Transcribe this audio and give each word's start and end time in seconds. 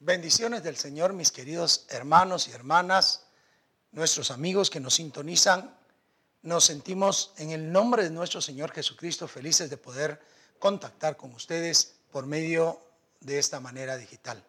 Bendiciones 0.00 0.62
del 0.62 0.76
Señor, 0.76 1.12
mis 1.12 1.32
queridos 1.32 1.84
hermanos 1.88 2.46
y 2.46 2.52
hermanas, 2.52 3.24
nuestros 3.90 4.30
amigos 4.30 4.70
que 4.70 4.78
nos 4.78 4.94
sintonizan. 4.94 5.76
Nos 6.42 6.66
sentimos 6.66 7.32
en 7.36 7.50
el 7.50 7.72
nombre 7.72 8.04
de 8.04 8.10
nuestro 8.10 8.40
Señor 8.40 8.70
Jesucristo 8.70 9.26
felices 9.26 9.68
de 9.70 9.76
poder 9.76 10.20
contactar 10.60 11.16
con 11.16 11.34
ustedes 11.34 11.96
por 12.12 12.26
medio 12.26 12.80
de 13.18 13.40
esta 13.40 13.58
manera 13.58 13.96
digital. 13.96 14.44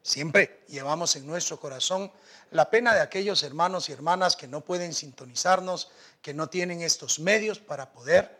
Siempre 0.00 0.64
llevamos 0.68 1.16
en 1.16 1.26
nuestro 1.26 1.60
corazón 1.60 2.10
la 2.50 2.70
pena 2.70 2.94
de 2.94 3.02
aquellos 3.02 3.42
hermanos 3.42 3.90
y 3.90 3.92
hermanas 3.92 4.36
que 4.36 4.48
no 4.48 4.62
pueden 4.62 4.94
sintonizarnos, 4.94 5.90
que 6.22 6.32
no 6.32 6.48
tienen 6.48 6.80
estos 6.80 7.18
medios 7.18 7.58
para 7.58 7.92
poder 7.92 8.38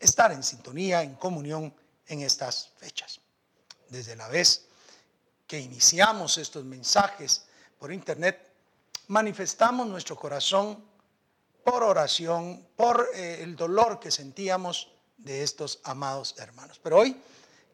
estar 0.00 0.32
en 0.32 0.42
sintonía, 0.42 1.02
en 1.02 1.14
comunión 1.14 1.72
en 2.08 2.22
estas 2.22 2.70
fechas. 2.78 3.20
Desde 3.90 4.16
la 4.16 4.26
vez 4.26 4.63
iniciamos 5.58 6.38
estos 6.38 6.64
mensajes 6.64 7.46
por 7.78 7.92
internet, 7.92 8.50
manifestamos 9.08 9.86
nuestro 9.86 10.16
corazón 10.16 10.82
por 11.64 11.82
oración, 11.82 12.66
por 12.76 13.08
eh, 13.14 13.42
el 13.42 13.56
dolor 13.56 13.98
que 13.98 14.10
sentíamos 14.10 14.92
de 15.16 15.42
estos 15.42 15.80
amados 15.84 16.34
hermanos. 16.38 16.78
Pero 16.82 16.98
hoy 16.98 17.16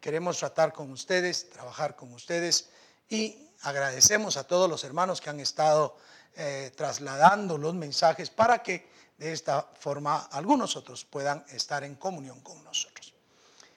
queremos 0.00 0.38
tratar 0.38 0.72
con 0.72 0.90
ustedes, 0.90 1.50
trabajar 1.50 1.96
con 1.96 2.12
ustedes 2.12 2.70
y 3.08 3.48
agradecemos 3.62 4.36
a 4.36 4.44
todos 4.44 4.70
los 4.70 4.84
hermanos 4.84 5.20
que 5.20 5.30
han 5.30 5.40
estado 5.40 5.96
eh, 6.36 6.72
trasladando 6.76 7.58
los 7.58 7.74
mensajes 7.74 8.30
para 8.30 8.62
que 8.62 8.88
de 9.18 9.32
esta 9.32 9.62
forma 9.78 10.28
algunos 10.32 10.76
otros 10.76 11.04
puedan 11.04 11.44
estar 11.50 11.84
en 11.84 11.96
comunión 11.96 12.40
con 12.40 12.62
nosotros. 12.64 13.12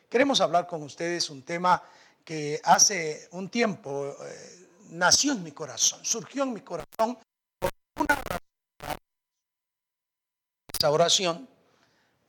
Queremos 0.10 0.40
hablar 0.40 0.68
con 0.68 0.84
ustedes 0.84 1.30
un 1.30 1.44
tema 1.44 1.82
que 2.24 2.62
hace 2.64 3.28
un 3.32 3.50
tiempo 3.50 4.16
eh, 4.22 4.68
nació 4.90 5.34
en 5.34 5.44
mi 5.44 5.52
corazón, 5.52 6.04
surgió 6.04 6.44
en 6.44 6.54
mi 6.54 6.62
corazón 6.62 7.18
por 7.60 7.72
una 8.00 8.24
oración, 10.90 11.48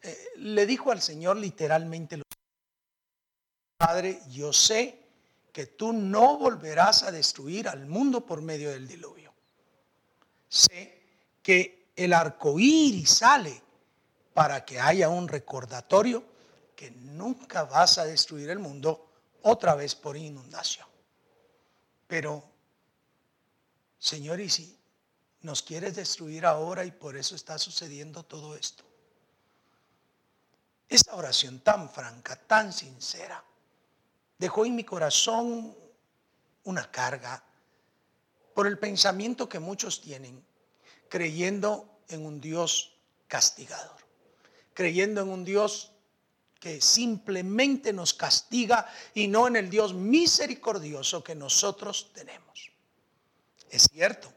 eh, 0.02 0.16
le 0.36 0.66
dijo 0.66 0.90
al 0.92 1.02
Señor 1.02 1.36
literalmente, 1.36 2.22
Padre, 3.76 4.20
yo 4.28 4.52
sé 4.52 5.00
que 5.52 5.66
tú 5.66 5.92
no 5.92 6.38
volverás 6.38 7.02
a 7.02 7.12
destruir 7.12 7.68
al 7.68 7.86
mundo 7.86 8.24
por 8.24 8.42
medio 8.42 8.70
del 8.70 8.88
diluvio. 8.88 9.32
Sé 10.48 11.02
que 11.42 11.90
el 11.96 12.12
arco 12.12 12.58
iris 12.58 13.10
sale 13.10 13.62
para 14.32 14.64
que 14.64 14.80
haya 14.80 15.08
un 15.08 15.28
recordatorio 15.28 16.24
que 16.74 16.90
nunca 16.90 17.64
vas 17.64 17.98
a 17.98 18.04
destruir 18.04 18.50
el 18.50 18.58
mundo 18.58 19.13
otra 19.44 19.74
vez 19.74 19.94
por 19.94 20.16
inundación. 20.16 20.86
Pero, 22.06 22.42
Señor, 23.98 24.40
¿y 24.40 24.48
si 24.48 24.78
nos 25.42 25.62
quieres 25.62 25.96
destruir 25.96 26.46
ahora 26.46 26.84
y 26.84 26.90
por 26.90 27.16
eso 27.16 27.34
está 27.34 27.58
sucediendo 27.58 28.22
todo 28.22 28.56
esto? 28.56 28.84
Esa 30.88 31.14
oración 31.14 31.60
tan 31.60 31.90
franca, 31.90 32.36
tan 32.36 32.72
sincera, 32.72 33.42
dejó 34.38 34.64
en 34.64 34.76
mi 34.76 34.84
corazón 34.84 35.76
una 36.64 36.90
carga 36.90 37.42
por 38.54 38.66
el 38.66 38.78
pensamiento 38.78 39.48
que 39.48 39.58
muchos 39.58 40.00
tienen, 40.00 40.44
creyendo 41.08 41.98
en 42.08 42.24
un 42.24 42.40
Dios 42.40 42.96
castigador, 43.28 43.96
creyendo 44.72 45.20
en 45.20 45.28
un 45.28 45.44
Dios 45.44 45.93
que 46.64 46.80
simplemente 46.80 47.92
nos 47.92 48.14
castiga 48.14 48.90
y 49.12 49.28
no 49.28 49.46
en 49.48 49.56
el 49.56 49.68
Dios 49.68 49.92
misericordioso 49.92 51.22
que 51.22 51.34
nosotros 51.34 52.10
tenemos. 52.14 52.72
Es 53.68 53.86
cierto, 53.92 54.32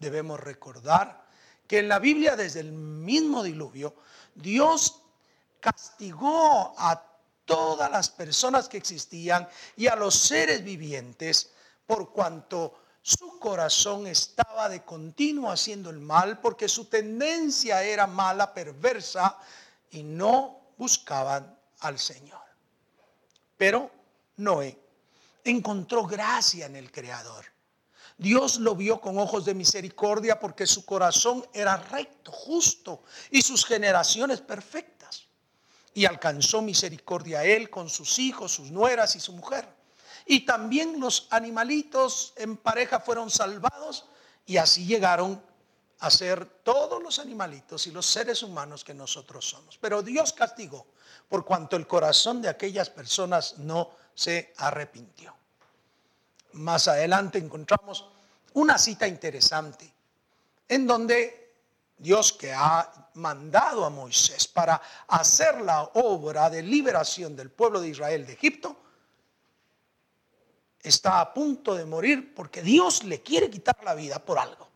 debemos 0.00 0.40
recordar 0.40 1.28
que 1.68 1.78
en 1.78 1.88
la 1.88 2.00
Biblia 2.00 2.34
desde 2.34 2.58
el 2.58 2.72
mismo 2.72 3.44
diluvio, 3.44 3.94
Dios 4.34 5.00
castigó 5.60 6.74
a 6.76 7.00
todas 7.44 7.88
las 7.88 8.10
personas 8.10 8.68
que 8.68 8.78
existían 8.78 9.48
y 9.76 9.86
a 9.86 9.94
los 9.94 10.16
seres 10.16 10.64
vivientes 10.64 11.52
por 11.86 12.10
cuanto 12.10 12.80
su 13.00 13.38
corazón 13.38 14.08
estaba 14.08 14.68
de 14.68 14.82
continuo 14.82 15.52
haciendo 15.52 15.90
el 15.90 16.00
mal 16.00 16.40
porque 16.40 16.68
su 16.68 16.86
tendencia 16.86 17.80
era 17.84 18.08
mala, 18.08 18.52
perversa 18.52 19.38
y 19.92 20.02
no 20.02 20.63
buscaban 20.76 21.58
al 21.80 21.98
Señor. 21.98 22.40
Pero 23.56 23.90
Noé 24.36 24.78
encontró 25.44 26.06
gracia 26.06 26.66
en 26.66 26.76
el 26.76 26.90
Creador. 26.90 27.44
Dios 28.16 28.58
lo 28.58 28.76
vio 28.76 29.00
con 29.00 29.18
ojos 29.18 29.44
de 29.44 29.54
misericordia 29.54 30.38
porque 30.38 30.66
su 30.66 30.84
corazón 30.84 31.44
era 31.52 31.76
recto, 31.76 32.30
justo 32.30 33.02
y 33.30 33.42
sus 33.42 33.64
generaciones 33.64 34.40
perfectas. 34.40 35.26
Y 35.94 36.06
alcanzó 36.06 36.62
misericordia 36.62 37.40
a 37.40 37.44
él 37.44 37.70
con 37.70 37.88
sus 37.88 38.18
hijos, 38.18 38.52
sus 38.52 38.70
nueras 38.70 39.14
y 39.16 39.20
su 39.20 39.32
mujer. 39.32 39.68
Y 40.26 40.44
también 40.44 40.98
los 41.00 41.28
animalitos 41.30 42.32
en 42.36 42.56
pareja 42.56 43.00
fueron 43.00 43.30
salvados 43.30 44.06
y 44.46 44.56
así 44.56 44.86
llegaron 44.86 45.42
a 46.00 46.10
ser 46.10 46.44
todos 46.62 47.02
los 47.02 47.18
animalitos 47.18 47.86
y 47.86 47.90
los 47.90 48.06
seres 48.06 48.42
humanos 48.42 48.84
que 48.84 48.94
nosotros 48.94 49.48
somos. 49.48 49.78
Pero 49.78 50.02
Dios 50.02 50.32
castigó 50.32 50.86
por 51.28 51.44
cuanto 51.44 51.76
el 51.76 51.86
corazón 51.86 52.42
de 52.42 52.48
aquellas 52.48 52.90
personas 52.90 53.58
no 53.58 53.90
se 54.14 54.52
arrepintió. 54.58 55.34
Más 56.52 56.88
adelante 56.88 57.38
encontramos 57.38 58.08
una 58.54 58.78
cita 58.78 59.08
interesante 59.08 59.92
en 60.68 60.86
donde 60.86 61.44
Dios 61.96 62.32
que 62.32 62.52
ha 62.52 63.10
mandado 63.14 63.84
a 63.84 63.90
Moisés 63.90 64.48
para 64.48 64.80
hacer 65.08 65.60
la 65.60 65.82
obra 65.94 66.50
de 66.50 66.62
liberación 66.62 67.36
del 67.36 67.50
pueblo 67.50 67.80
de 67.80 67.88
Israel 67.88 68.26
de 68.26 68.32
Egipto, 68.32 68.76
está 70.82 71.20
a 71.20 71.32
punto 71.32 71.74
de 71.74 71.84
morir 71.84 72.34
porque 72.34 72.62
Dios 72.62 73.04
le 73.04 73.22
quiere 73.22 73.48
quitar 73.48 73.82
la 73.84 73.94
vida 73.94 74.18
por 74.18 74.38
algo. 74.38 74.68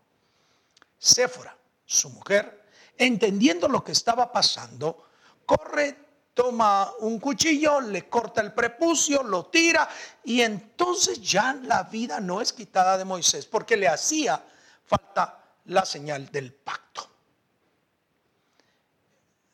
Séfora, 0.98 1.56
su 1.84 2.10
mujer, 2.10 2.64
entendiendo 2.96 3.68
lo 3.68 3.84
que 3.84 3.92
estaba 3.92 4.32
pasando, 4.32 5.06
corre, 5.46 5.96
toma 6.34 6.92
un 7.00 7.18
cuchillo, 7.18 7.80
le 7.80 8.08
corta 8.08 8.40
el 8.40 8.52
prepucio, 8.52 9.22
lo 9.22 9.46
tira 9.46 9.88
y 10.24 10.40
entonces 10.40 11.20
ya 11.20 11.54
la 11.54 11.84
vida 11.84 12.20
no 12.20 12.40
es 12.40 12.52
quitada 12.52 12.98
de 12.98 13.04
Moisés 13.04 13.46
porque 13.46 13.76
le 13.76 13.88
hacía 13.88 14.44
falta 14.84 15.42
la 15.66 15.84
señal 15.84 16.30
del 16.30 16.52
pacto. 16.52 17.08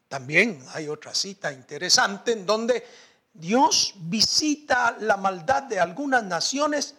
También 0.09 0.65
hay 0.73 0.89
otra 0.89 1.15
cita 1.15 1.53
interesante 1.53 2.33
en 2.33 2.47
donde 2.47 2.87
Dios 3.33 3.95
visita 3.97 4.97
la 5.01 5.17
maldad 5.17 5.65
de 5.65 5.81
algunas 5.81 6.23
naciones 6.23 6.95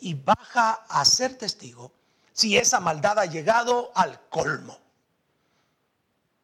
y 0.00 0.14
baja 0.14 0.84
a 0.88 1.04
ser 1.04 1.36
testigo 1.36 1.92
si 2.32 2.56
esa 2.56 2.80
maldad 2.80 3.18
ha 3.18 3.26
llegado 3.26 3.92
al 3.94 4.28
colmo. 4.28 4.78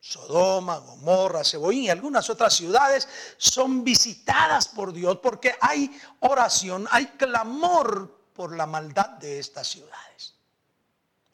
Sodoma, 0.01 0.79
Gomorra, 0.79 1.43
Cebollín 1.43 1.85
y 1.85 1.91
algunas 1.91 2.31
otras 2.31 2.55
ciudades 2.55 3.09
son 3.39 3.83
visitadas 3.83 4.69
por 4.69 4.93
Dios 4.93 5.19
porque 5.21 5.57
hay 5.61 6.01
oración, 6.21 6.87
hay 6.93 7.07
clamor 7.07 8.17
por 8.33 8.55
la 8.57 8.67
maldad 8.67 9.11
de 9.19 9.41
estas 9.41 9.67
ciudades. 9.67 10.35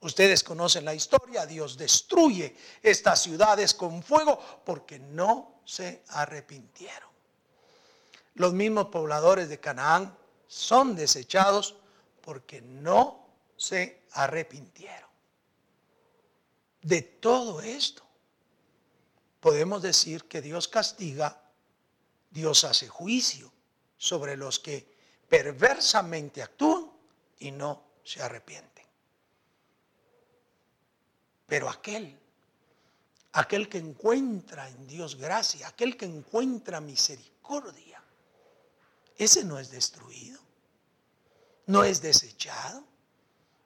Ustedes 0.00 0.42
conocen 0.42 0.86
la 0.86 0.94
historia, 0.94 1.44
Dios 1.44 1.76
destruye 1.76 2.56
estas 2.82 3.22
ciudades 3.22 3.74
con 3.74 4.02
fuego 4.02 4.40
porque 4.64 4.98
no 4.98 5.60
se 5.66 6.02
arrepintieron. 6.08 7.10
Los 8.34 8.54
mismos 8.54 8.86
pobladores 8.86 9.50
de 9.50 9.60
Canaán 9.60 10.16
son 10.48 10.96
desechados 10.96 11.76
porque 12.22 12.62
no 12.62 13.21
se 13.62 14.02
arrepintieron. 14.14 15.08
De 16.80 17.00
todo 17.00 17.62
esto, 17.62 18.02
podemos 19.38 19.80
decir 19.82 20.24
que 20.24 20.42
Dios 20.42 20.66
castiga, 20.66 21.40
Dios 22.28 22.64
hace 22.64 22.88
juicio 22.88 23.52
sobre 23.96 24.36
los 24.36 24.58
que 24.58 24.92
perversamente 25.28 26.42
actúan 26.42 26.90
y 27.38 27.52
no 27.52 27.84
se 28.02 28.20
arrepienten. 28.20 28.84
Pero 31.46 31.68
aquel, 31.68 32.18
aquel 33.34 33.68
que 33.68 33.78
encuentra 33.78 34.68
en 34.68 34.88
Dios 34.88 35.14
gracia, 35.14 35.68
aquel 35.68 35.96
que 35.96 36.06
encuentra 36.06 36.80
misericordia, 36.80 38.02
ese 39.16 39.44
no 39.44 39.60
es 39.60 39.70
destruido, 39.70 40.40
no 41.66 41.84
es 41.84 42.02
desechado, 42.02 42.91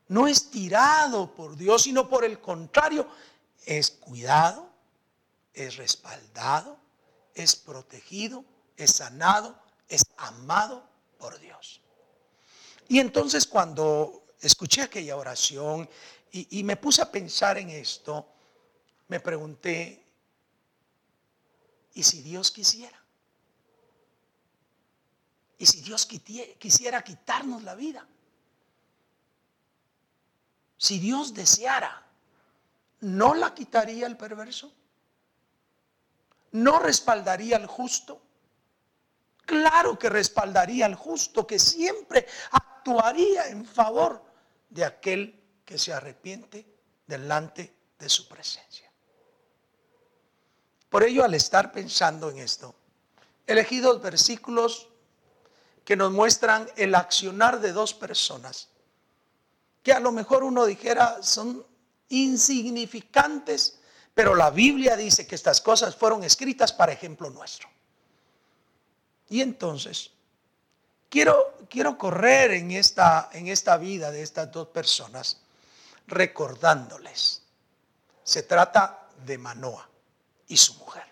no 0.09 0.29
es 0.29 0.51
tirado 0.51 1.35
por 1.35 1.57
Dios, 1.57 1.83
sino 1.83 2.09
por 2.09 2.25
el 2.25 2.41
contrario, 2.41 3.09
es 3.65 3.91
cuidado, 3.91 4.71
es 5.53 5.77
respaldado, 5.77 6.79
es 7.35 7.57
protegido, 7.57 8.45
es 8.77 8.93
sanado, 8.93 9.59
es 9.89 10.03
amado 10.17 10.89
por 11.19 11.39
Dios. 11.41 11.81
Y 12.89 13.01
entonces 13.01 13.47
cuando 13.47 14.27
escuché 14.41 14.83
aquella 14.83 15.17
oración 15.17 15.89
y, 16.31 16.63
me 16.65 16.77
puse 16.77 17.01
a 17.01 17.11
pensar 17.11 17.57
en 17.57 17.71
esto, 17.71 18.29
me 19.09 19.21
pregunté, 19.21 20.05
¿y 21.95 22.03
si 22.03 22.21
Dios 22.21 22.51
quisiera? 22.51 23.03
¿Y 25.59 25.65
si 25.65 25.81
Dios 25.81 26.07
quisiera 26.07 27.03
quitarnos 27.03 27.63
la 27.63 27.75
vida? 27.75 28.07
Si 30.79 30.99
Dios 30.99 31.33
deseara, 31.33 32.03
¿no 33.01 33.35
la 33.35 33.55
quitaría 33.55 34.07
el 34.07 34.17
perverso? 34.17 34.73
¿No 36.53 36.79
respaldaría 36.79 37.57
al 37.57 37.67
justo? 37.67 38.21
Claro 39.45 39.99
que 39.99 40.09
respaldaría 40.09 40.87
al 40.87 40.95
justo, 40.95 41.47
que 41.47 41.59
siempre 41.59 42.27
actuaría 42.51 43.49
en 43.49 43.65
favor 43.65 44.23
de 44.69 44.85
aquel 44.85 45.41
que 45.65 45.79
se 45.79 45.93
arrepiente 45.93 46.67
delante 47.07 47.75
de 47.99 48.09
su 48.09 48.29
presencia. 48.29 48.91
Por 50.89 51.05
ello, 51.05 51.25
al 51.25 51.35
estar 51.35 51.73
pensando 51.73 52.31
en 52.31 52.39
esto, 52.39 52.75
elegí 53.47 53.81
dos 53.81 54.01
versículos 54.03 54.89
que 55.85 55.97
nos 55.97 56.11
muestran 56.11 56.69
el 56.77 56.95
accionar 56.95 57.61
de 57.61 57.73
dos 57.73 57.95
personas 57.95 58.69
que 59.87 59.93
a 59.93 60.01
lo 60.01 60.11
mejor 60.11 60.43
uno 60.43 60.67
dijera 60.67 61.23
son 61.23 61.65
insignificantes, 62.09 63.79
pero 64.13 64.35
la 64.35 64.51
Biblia 64.51 64.97
dice 64.97 65.29
que 65.29 65.37
estas 65.37 65.61
cosas 65.61 65.95
fueron 65.95 66.25
escritas 66.25 66.73
para 66.73 66.91
ejemplo 66.91 67.31
nuestro. 67.31 67.69
Y 69.29 69.43
entonces, 69.43 70.11
quiero, 71.09 71.57
quiero 71.71 71.97
correr 71.97 72.51
en 72.55 72.73
esta, 72.73 73.31
en 73.33 73.47
esta 73.47 73.77
vida 73.77 74.11
de 74.11 74.23
estas 74.23 74.51
dos 74.51 74.67
personas 74.67 75.41
recordándoles. 76.09 77.43
Se 78.25 78.43
trata 78.43 79.07
de 79.25 79.39
Manoa 79.39 79.89
y 80.49 80.57
su 80.57 80.75
mujer. 80.75 81.05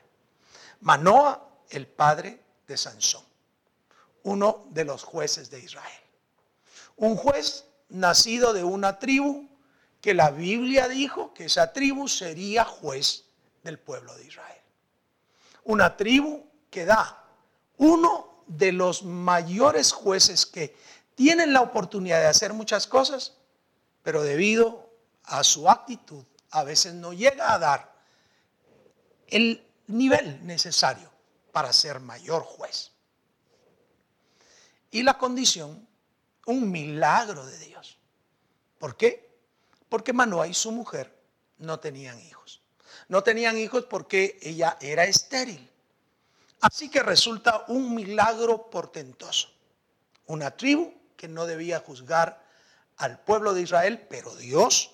Manoa, 0.81 1.49
el 1.71 1.87
padre 1.87 2.43
de 2.67 2.77
Sansón, 2.77 3.23
uno 4.25 4.67
de 4.71 4.85
los 4.85 5.05
jueces 5.05 5.49
de 5.49 5.61
Israel. 5.61 6.01
Un 6.97 7.15
juez 7.15 7.67
nacido 7.89 8.53
de 8.53 8.65
una 8.65 8.99
tribu 8.99 9.49
que 10.01 10.15
la 10.15 10.31
Biblia 10.31 10.89
dijo 10.89 11.33
que 11.33 11.47
esa 11.47 11.73
tribu 11.73 12.09
sería 12.09 12.65
juez 12.65 13.25
del 13.63 13.79
pueblo 13.79 14.15
de 14.17 14.27
Israel. 14.27 14.61
Una 15.65 15.97
tribu 15.97 16.47
que 16.71 16.85
da 16.85 17.25
uno 17.79 18.43
de 18.47 18.73
los 18.73 19.03
mayores 19.03 19.93
jueces 19.93 20.45
que 20.45 20.77
tienen 21.15 21.53
la 21.53 21.63
oportunidad 21.63 22.21
de 22.21 22.27
hacer 22.27 22.53
muchas 22.53 22.87
cosas, 22.87 23.35
pero 24.03 24.23
debido 24.23 24.91
a 25.25 25.43
su 25.43 25.71
actitud 25.71 26.25
a 26.51 26.65
veces 26.65 26.95
no 26.95 27.13
llega 27.13 27.53
a 27.53 27.59
dar 27.59 27.95
el 29.29 29.67
nivel 29.87 30.45
necesario 30.47 31.11
para 31.53 31.73
ser 31.73 32.01
mayor 32.01 32.43
juez. 32.43 32.93
Y 34.91 35.03
la 35.03 35.19
condición 35.19 35.89
un 36.47 36.71
milagro 36.71 37.45
de 37.47 37.59
Dios. 37.59 37.99
¿Por 38.79 38.97
qué? 38.97 39.31
Porque 39.89 40.13
Manoa 40.13 40.47
y 40.47 40.55
su 40.55 40.73
mujer 40.73 41.15
no 41.59 41.81
tenían 41.81 42.21
hijos. 42.21 42.61
No 43.09 43.23
tenían 43.23 43.59
hijos 43.59 43.85
porque 43.85 44.39
ella 44.43 44.77
era 44.81 45.05
estéril. 45.05 45.71
Así 46.61 46.89
que 46.89 47.03
resulta 47.03 47.65
un 47.69 47.95
milagro 47.95 48.71
portentoso. 48.71 49.49
Una 50.27 50.51
tribu 50.51 50.95
que 51.17 51.29
no 51.29 51.47
debía 51.47 51.81
juzgar 51.81 52.43
al 52.97 53.21
pueblo 53.21 53.53
de 53.55 53.63
Israel, 53.63 54.07
pero 54.09 54.35
Dios 54.37 54.93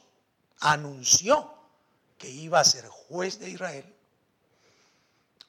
anunció 0.61 1.55
que 2.19 2.29
iba 2.29 2.61
a 2.61 2.64
ser 2.64 2.87
juez 2.88 3.38
de 3.38 3.50
Israel. 3.50 3.94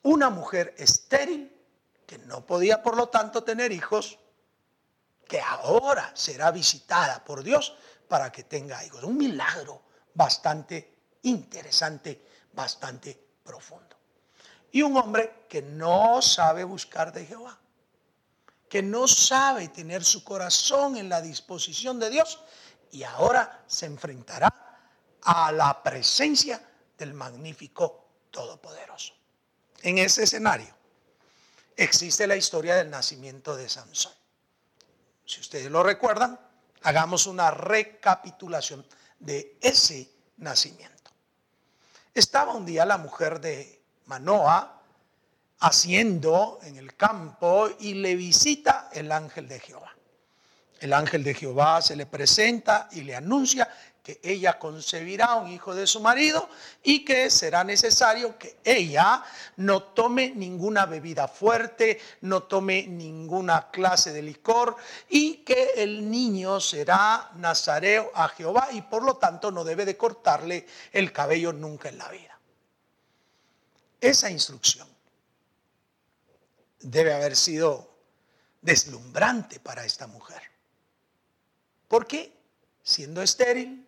Una 0.04 0.30
mujer 0.30 0.74
estéril 0.78 1.52
que 2.06 2.18
no 2.20 2.46
podía 2.46 2.82
por 2.84 2.98
lo 2.98 3.10
tanto 3.10 3.44
tener 3.44 3.72
hijos 3.72 4.20
que 5.32 5.40
ahora 5.40 6.12
será 6.14 6.52
visitada 6.52 7.24
por 7.24 7.42
Dios 7.42 7.74
para 8.10 8.30
que 8.34 8.44
tenga 8.44 8.84
hijos. 8.84 9.02
Un 9.06 9.16
milagro 9.16 9.82
bastante 10.14 11.16
interesante, 11.22 12.28
bastante 12.52 13.18
profundo. 13.42 13.96
Y 14.74 14.82
un 14.82 14.98
hombre 14.98 15.46
que 15.48 15.62
no 15.62 16.22
sabe 16.22 16.66
buscar 16.66 17.14
de 17.14 17.26
Jehová, 17.26 17.58
que 18.68 18.84
no 18.84 19.08
sabe 19.08 19.70
tener 19.70 20.04
su 20.04 20.22
corazón 20.26 20.98
en 20.98 21.08
la 21.08 21.22
disposición 21.22 21.98
de 21.98 22.10
Dios 22.10 22.44
y 22.92 23.04
ahora 23.04 23.64
se 23.68 23.86
enfrentará 23.86 24.54
a 25.22 25.50
la 25.54 25.82
presencia 25.82 26.62
del 26.98 27.14
magnífico 27.14 28.06
Todopoderoso. 28.32 29.14
En 29.82 29.98
ese 29.98 30.24
escenario 30.24 30.76
existe 31.78 32.28
la 32.28 32.36
historia 32.36 32.76
del 32.76 32.90
nacimiento 32.90 33.56
de 33.56 33.70
Sansón. 33.70 34.21
Si 35.32 35.40
ustedes 35.40 35.72
lo 35.72 35.82
recuerdan, 35.82 36.38
hagamos 36.82 37.26
una 37.26 37.52
recapitulación 37.52 38.86
de 39.18 39.58
ese 39.62 40.10
nacimiento. 40.36 41.10
Estaba 42.14 42.54
un 42.54 42.66
día 42.66 42.86
la 42.86 42.98
mujer 42.98 43.40
de 43.40 43.82
Manoa 44.08 44.82
haciendo 45.60 46.60
en 46.64 46.76
el 46.76 46.98
campo 46.98 47.70
y 47.80 47.94
le 47.94 48.18
visita 48.18 48.90
el 48.92 49.10
ángel 49.10 49.48
de 49.48 49.62
Jehová. 49.62 49.96
El 50.82 50.92
ángel 50.92 51.24
de 51.24 51.34
Jehová 51.34 51.82
se 51.82 51.96
le 51.96 52.08
presenta 52.08 52.90
y 52.92 53.00
le 53.00 53.16
anuncia 53.16 53.70
que 54.04 54.20
ella 54.24 54.58
concebirá 54.58 55.36
un 55.36 55.52
hijo 55.52 55.76
de 55.76 55.86
su 55.86 56.00
marido 56.00 56.50
y 56.82 57.06
que 57.06 57.30
será 57.30 57.64
necesario 57.64 58.38
que 58.38 58.58
ella 58.64 59.24
no 59.58 59.84
tome 59.84 60.32
ninguna 60.36 60.88
bebida 60.88 61.28
fuerte, 61.28 62.00
no 62.22 62.44
tome 62.44 62.88
ninguna 62.88 63.70
clase 63.70 64.12
de 64.12 64.24
licor 64.24 64.76
y 65.10 65.38
que 65.38 65.74
el 65.76 66.10
niño 66.10 66.60
será 66.60 67.32
nazareo 67.36 68.12
a 68.16 68.28
Jehová 68.30 68.70
y 68.72 68.82
por 68.82 69.04
lo 69.04 69.18
tanto 69.18 69.52
no 69.52 69.64
debe 69.64 69.86
de 69.86 69.98
cortarle 69.98 70.66
el 70.92 71.12
cabello 71.12 71.54
nunca 71.54 71.90
en 71.90 71.98
la 72.00 72.10
vida. 72.10 72.40
Esa 74.00 74.32
instrucción 74.32 74.88
debe 76.80 77.14
haber 77.14 77.36
sido 77.36 77.92
deslumbrante 78.62 79.60
para 79.60 79.86
esta 79.86 80.08
mujer. 80.08 80.42
¿Por 81.88 82.08
qué? 82.08 82.36
Siendo 82.82 83.22
estéril, 83.22 83.88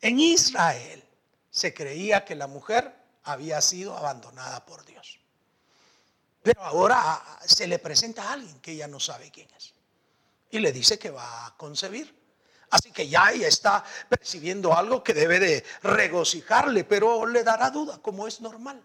en 0.00 0.20
Israel 0.20 1.02
se 1.50 1.74
creía 1.74 2.24
que 2.24 2.34
la 2.34 2.46
mujer 2.46 2.94
había 3.24 3.60
sido 3.60 3.96
abandonada 3.96 4.64
por 4.64 4.84
Dios. 4.84 5.18
Pero 6.42 6.62
ahora 6.64 7.20
se 7.44 7.66
le 7.66 7.78
presenta 7.78 8.22
a 8.22 8.32
alguien 8.34 8.60
que 8.60 8.72
ella 8.72 8.86
no 8.86 9.00
sabe 9.00 9.30
quién 9.30 9.48
es. 9.56 9.74
Y 10.50 10.60
le 10.60 10.72
dice 10.72 10.98
que 10.98 11.10
va 11.10 11.46
a 11.46 11.56
concebir. 11.56 12.16
Así 12.70 12.92
que 12.92 13.08
ya 13.08 13.32
ella 13.32 13.48
está 13.48 13.84
percibiendo 14.08 14.76
algo 14.76 15.02
que 15.02 15.14
debe 15.14 15.40
de 15.40 15.64
regocijarle, 15.82 16.84
pero 16.84 17.26
le 17.26 17.42
dará 17.42 17.70
duda, 17.70 17.98
como 17.98 18.26
es 18.26 18.40
normal. 18.40 18.82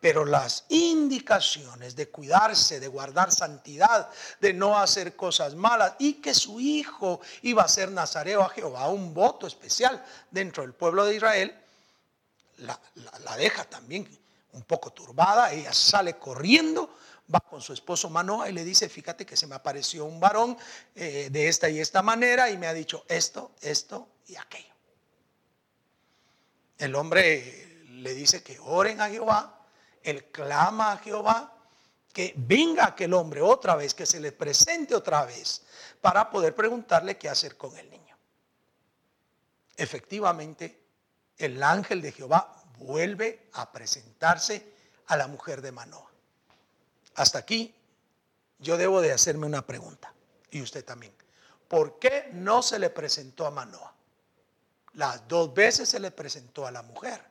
Pero 0.00 0.24
las 0.24 0.64
indicaciones 0.68 1.96
de 1.96 2.08
cuidarse, 2.08 2.78
de 2.78 2.86
guardar 2.86 3.32
santidad, 3.32 4.08
de 4.40 4.52
no 4.52 4.78
hacer 4.78 5.16
cosas 5.16 5.54
malas 5.56 5.94
y 5.98 6.14
que 6.14 6.34
su 6.34 6.60
hijo 6.60 7.20
iba 7.42 7.64
a 7.64 7.68
ser 7.68 7.90
nazareo 7.90 8.42
a 8.42 8.50
Jehová, 8.50 8.88
un 8.88 9.12
voto 9.12 9.46
especial 9.46 10.04
dentro 10.30 10.62
del 10.62 10.72
pueblo 10.72 11.04
de 11.04 11.16
Israel, 11.16 11.54
la, 12.58 13.36
deja 13.36 13.64
también 13.64 14.08
un 14.52 14.62
poco 14.62 14.92
turbada. 14.92 15.52
Ella 15.52 15.72
sale 15.72 16.16
corriendo, 16.16 16.96
va 17.32 17.40
con 17.40 17.60
su 17.60 17.72
esposo 17.72 18.08
Manoa 18.08 18.48
y 18.48 18.52
le 18.52 18.64
dice, 18.64 18.88
fíjate 18.88 19.26
que 19.26 19.36
se 19.36 19.46
me 19.46 19.56
apareció 19.56 20.04
un 20.04 20.20
varón 20.20 20.56
eh, 20.94 21.28
de 21.30 21.48
esta 21.48 21.68
y 21.68 21.80
esta 21.80 22.02
manera 22.02 22.50
y 22.50 22.56
me 22.56 22.68
ha 22.68 22.74
dicho 22.74 23.04
esto, 23.08 23.52
esto 23.60 24.08
y 24.28 24.36
aquello. 24.36 24.74
El 26.78 26.94
hombre 26.94 27.84
le 27.90 28.14
dice 28.14 28.42
que 28.44 28.58
oren 28.60 29.00
a 29.00 29.08
Jehová 29.08 29.57
él 30.02 30.26
clama 30.26 30.92
a 30.92 30.98
Jehová 30.98 31.54
que 32.12 32.34
venga 32.36 32.86
aquel 32.86 33.14
hombre 33.14 33.40
otra 33.40 33.76
vez, 33.76 33.94
que 33.94 34.06
se 34.06 34.18
le 34.18 34.32
presente 34.32 34.94
otra 34.94 35.24
vez, 35.24 35.62
para 36.00 36.30
poder 36.30 36.54
preguntarle 36.54 37.16
qué 37.16 37.28
hacer 37.28 37.56
con 37.56 37.76
el 37.76 37.88
niño. 37.90 38.16
Efectivamente, 39.76 40.82
el 41.36 41.62
ángel 41.62 42.02
de 42.02 42.12
Jehová 42.12 42.64
vuelve 42.78 43.48
a 43.52 43.70
presentarse 43.70 44.74
a 45.06 45.16
la 45.16 45.28
mujer 45.28 45.62
de 45.62 45.72
Manoa. 45.72 46.10
Hasta 47.14 47.38
aquí 47.38 47.74
yo 48.58 48.76
debo 48.76 49.00
de 49.00 49.12
hacerme 49.12 49.46
una 49.46 49.64
pregunta, 49.64 50.12
y 50.50 50.62
usted 50.62 50.84
también. 50.84 51.12
¿Por 51.68 51.98
qué 51.98 52.30
no 52.32 52.62
se 52.62 52.78
le 52.78 52.90
presentó 52.90 53.46
a 53.46 53.50
Manoa? 53.50 53.94
Las 54.94 55.28
dos 55.28 55.54
veces 55.54 55.88
se 55.88 56.00
le 56.00 56.10
presentó 56.10 56.66
a 56.66 56.72
la 56.72 56.82
mujer. 56.82 57.22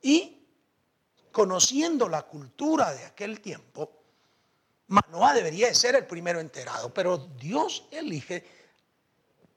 Y 0.00 0.43
conociendo 1.34 2.08
la 2.08 2.22
cultura 2.22 2.92
de 2.94 3.04
aquel 3.04 3.40
tiempo, 3.40 3.90
Manoa 4.86 5.34
debería 5.34 5.74
ser 5.74 5.96
el 5.96 6.06
primero 6.06 6.38
enterado, 6.38 6.94
pero 6.94 7.18
Dios 7.18 7.86
elige 7.90 8.46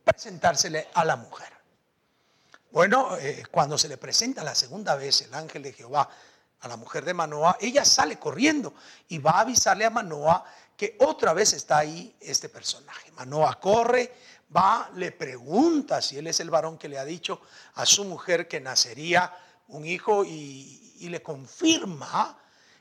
presentársele 0.04 0.88
a 0.96 1.06
la 1.06 1.16
mujer. 1.18 1.54
Bueno, 2.72 3.16
eh, 3.18 3.44
cuando 3.52 3.78
se 3.78 3.88
le 3.88 3.98
presenta 3.98 4.44
la 4.44 4.56
segunda 4.56 4.96
vez 4.96 5.22
el 5.22 5.34
ángel 5.36 5.62
de 5.62 5.74
Jehová 5.74 6.10
a 6.62 6.68
la 6.68 6.78
mujer 6.78 7.06
de 7.06 7.14
Manoa, 7.14 7.58
ella 7.62 7.86
sale 7.86 8.18
corriendo 8.18 8.74
y 9.10 9.20
va 9.20 9.32
a 9.32 9.42
avisarle 9.42 9.86
a 9.86 9.92
Manoa 9.92 10.44
que 10.76 10.98
otra 11.02 11.34
vez 11.34 11.54
está 11.54 11.78
ahí 11.78 12.16
este 12.20 12.50
personaje. 12.50 13.12
Manoa 13.12 13.60
corre, 13.60 14.16
va, 14.56 14.90
le 14.96 15.12
pregunta 15.12 16.02
si 16.02 16.18
él 16.18 16.26
es 16.26 16.40
el 16.40 16.50
varón 16.50 16.80
que 16.80 16.90
le 16.90 16.98
ha 16.98 17.06
dicho 17.06 17.40
a 17.76 17.86
su 17.86 18.04
mujer 18.04 18.48
que 18.48 18.60
nacería 18.60 19.32
un 19.68 19.86
hijo 19.86 20.24
y, 20.26 20.84
le 21.00 21.22
confirma 21.22 22.38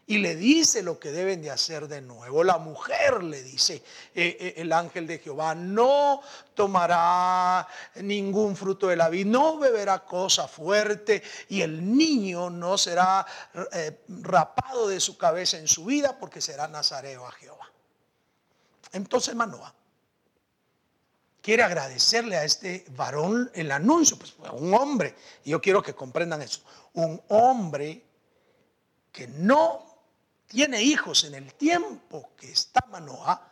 y 0.07 0.19
le 0.19 0.37
dice 0.37 0.83
lo 0.83 0.99
que 0.99 1.11
deben 1.11 1.43
de 1.43 1.51
hacer 1.51 1.87
de 1.89 2.01
nuevo. 2.01 2.43
La 2.45 2.59
mujer 2.59 3.23
le 3.23 3.43
dice, 3.43 3.83
eh, 4.15 4.37
eh, 4.41 4.55
el 4.57 4.73
ángel 4.73 5.07
de 5.07 5.19
Jehová, 5.19 5.55
no 5.55 6.23
tomará 6.55 7.67
ningún 7.97 8.57
fruto 8.57 8.87
de 8.87 8.97
la 8.97 9.09
vida, 9.09 9.31
no 9.31 9.59
beberá 9.59 10.05
cosa 10.05 10.49
fuerte 10.49 11.23
y 11.49 11.61
el 11.61 11.97
niño 11.97 12.49
no 12.49 12.79
será 12.79 13.27
eh, 13.73 14.05
rapado 14.09 14.89
de 14.89 15.01
su 15.01 15.19
cabeza 15.19 15.59
en 15.59 15.69
su 15.69 15.85
vida 15.85 16.19
porque 16.19 16.41
será 16.41 16.69
nazareo 16.69 17.27
a 17.27 17.33
Jehová. 17.33 17.71
Entonces 18.93 19.35
Manoa 19.35 19.75
quiere 21.47 21.63
agradecerle 21.63 22.37
a 22.37 22.43
este 22.43 22.85
varón 22.97 23.49
el 23.55 23.71
anuncio, 23.71 24.19
pues 24.19 24.35
un 24.51 24.75
hombre, 24.75 25.15
y 25.45 25.51
yo 25.51 25.61
quiero 25.61 25.81
que 25.81 25.95
comprendan 25.95 26.43
eso, 26.43 26.61
un 26.95 27.23
hombre 27.29 28.03
que 29.13 29.29
no 29.29 29.87
tiene 30.49 30.83
hijos 30.83 31.23
en 31.23 31.37
el 31.37 31.55
tiempo 31.55 32.31
que 32.37 32.51
está 32.51 32.85
Manoa, 32.91 33.49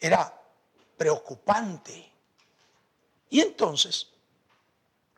era 0.00 0.34
preocupante. 0.96 2.10
Y 3.30 3.38
entonces 3.38 4.08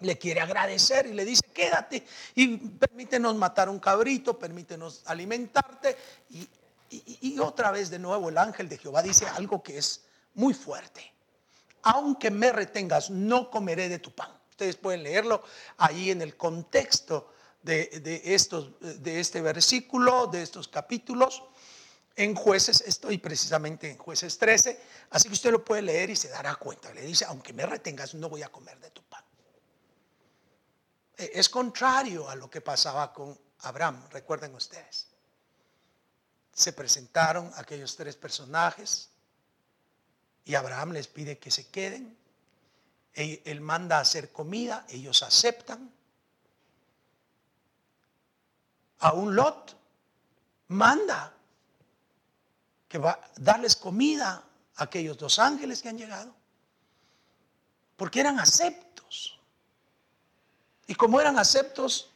le 0.01 0.19
quiere 0.19 0.43
agradecer 0.43 1.07
y 1.07 1.15
le 1.15 1.25
dice, 1.25 1.47
quédate 1.55 2.07
y 2.35 2.59
permítenos 2.59 3.35
matar 3.37 3.71
un 3.71 3.79
cabrito, 3.79 4.39
permítenos 4.39 5.01
alimentarte. 5.07 5.97
Y, 6.29 7.39
otra 7.39 7.71
vez 7.71 7.89
de 7.89 7.99
nuevo 7.99 8.29
el 8.29 8.37
ángel 8.37 8.69
de 8.69 8.77
Jehová 8.77 9.03
dice 9.03 9.27
algo 9.27 9.63
que 9.63 9.79
es 9.79 10.05
muy 10.35 10.53
fuerte. 10.53 11.10
Aunque 11.83 12.31
me 12.31 12.53
retengas, 12.53 13.11
no 13.11 13.51
comeré 13.51 13.89
de 13.89 13.99
tu 13.99 14.15
pan. 14.15 14.31
Ustedes 14.51 14.77
pueden 14.77 15.03
leerlo 15.03 15.43
ahí 15.79 16.11
en 16.11 16.21
el 16.23 16.37
contexto 16.37 17.33
de, 17.63 18.23
estos, 18.25 18.73
de 18.81 19.21
este 19.21 19.41
versículo, 19.41 20.27
de 20.27 20.43
estos 20.43 20.69
capítulos. 20.69 21.43
En 22.17 22.35
jueces, 22.35 22.83
estoy 22.87 23.19
precisamente 23.19 23.91
en 23.91 23.97
jueces 23.97 24.37
13, 24.37 24.81
así 25.11 25.29
que 25.29 25.35
usted 25.35 25.51
lo 25.51 25.65
puede 25.65 25.83
leer 25.83 26.11
y 26.11 26.17
se 26.17 26.29
dará 26.29 26.55
cuenta. 26.57 26.93
Le 26.93 27.03
dice, 27.03 27.25
aunque 27.25 27.53
me 27.53 27.65
retengas, 27.65 28.15
no 28.15 28.29
voy 28.29 28.43
a 28.43 28.51
comer 28.51 28.79
de 28.81 28.91
tu 28.91 29.03
pan. 29.05 29.25
E, 31.17 31.31
es 31.35 31.49
contrario 31.49 32.29
a 32.29 32.35
lo 32.35 32.51
que 32.51 32.61
pasaba 32.61 33.13
con 33.13 33.39
Abraham, 33.61 34.07
recuerden 34.11 34.55
ustedes. 34.55 35.07
Se 36.53 36.73
presentaron 36.73 37.51
aquellos 37.57 37.97
tres 37.97 38.17
personajes 38.17 39.10
y 40.45 40.55
Abraham 40.55 40.93
les 40.93 41.07
pide 41.09 41.39
que 41.39 41.51
se 41.51 41.69
queden. 41.69 42.17
Él 43.15 43.61
manda 43.61 43.99
a 43.99 44.01
hacer 44.01 44.33
comida, 44.33 44.87
ellos 44.89 45.23
aceptan 45.23 45.91
a 49.01 49.13
un 49.13 49.35
Lot, 49.35 49.77
manda 50.69 51.33
que 52.89 52.99
va 52.99 53.13
a 53.13 53.31
darles 53.37 53.77
comida 53.77 54.43
a 54.77 54.85
aquellos 54.85 55.17
dos 55.17 55.39
ángeles 55.39 55.83
que 55.83 55.89
han 55.89 55.99
llegado. 55.99 56.35
Porque 57.97 58.21
eran 58.21 58.39
aceptos. 58.39 59.39
Y 60.87 60.95
como 60.95 61.21
eran 61.21 61.39
aceptos, 61.39 62.11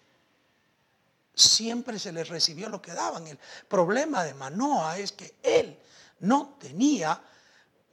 siempre 1.34 1.98
se 1.98 2.12
les 2.12 2.28
recibió 2.28 2.68
lo 2.68 2.82
que 2.82 2.92
daban. 2.92 3.26
El 3.26 3.38
problema 3.68 4.24
de 4.24 4.34
Manoa 4.34 4.98
es 4.98 5.12
que 5.12 5.34
él 5.42 5.78
no 6.20 6.56
tenía 6.58 7.20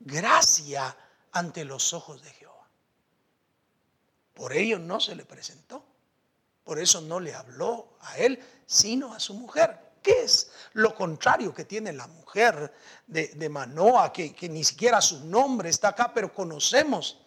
gracia 0.05 0.95
ante 1.31 1.65
los 1.65 1.93
ojos 1.93 2.21
de 2.21 2.31
Jehová. 2.31 2.67
Por 4.33 4.53
ello 4.53 4.79
no 4.79 4.99
se 4.99 5.15
le 5.15 5.25
presentó. 5.25 5.85
Por 6.63 6.79
eso 6.79 7.01
no 7.01 7.19
le 7.19 7.33
habló 7.33 7.97
a 8.01 8.17
él, 8.17 8.39
sino 8.65 9.13
a 9.13 9.19
su 9.19 9.33
mujer. 9.33 9.91
¿Qué 10.01 10.23
es 10.23 10.51
lo 10.73 10.95
contrario 10.95 11.53
que 11.53 11.65
tiene 11.65 11.93
la 11.93 12.07
mujer 12.07 12.73
de, 13.07 13.49
Manoa, 13.49 14.11
que, 14.11 14.33
que, 14.33 14.49
ni 14.49 14.63
siquiera 14.63 15.01
su 15.01 15.25
nombre 15.25 15.69
está 15.69 15.89
acá, 15.89 16.11
pero 16.13 16.33
conocemos 16.33 17.19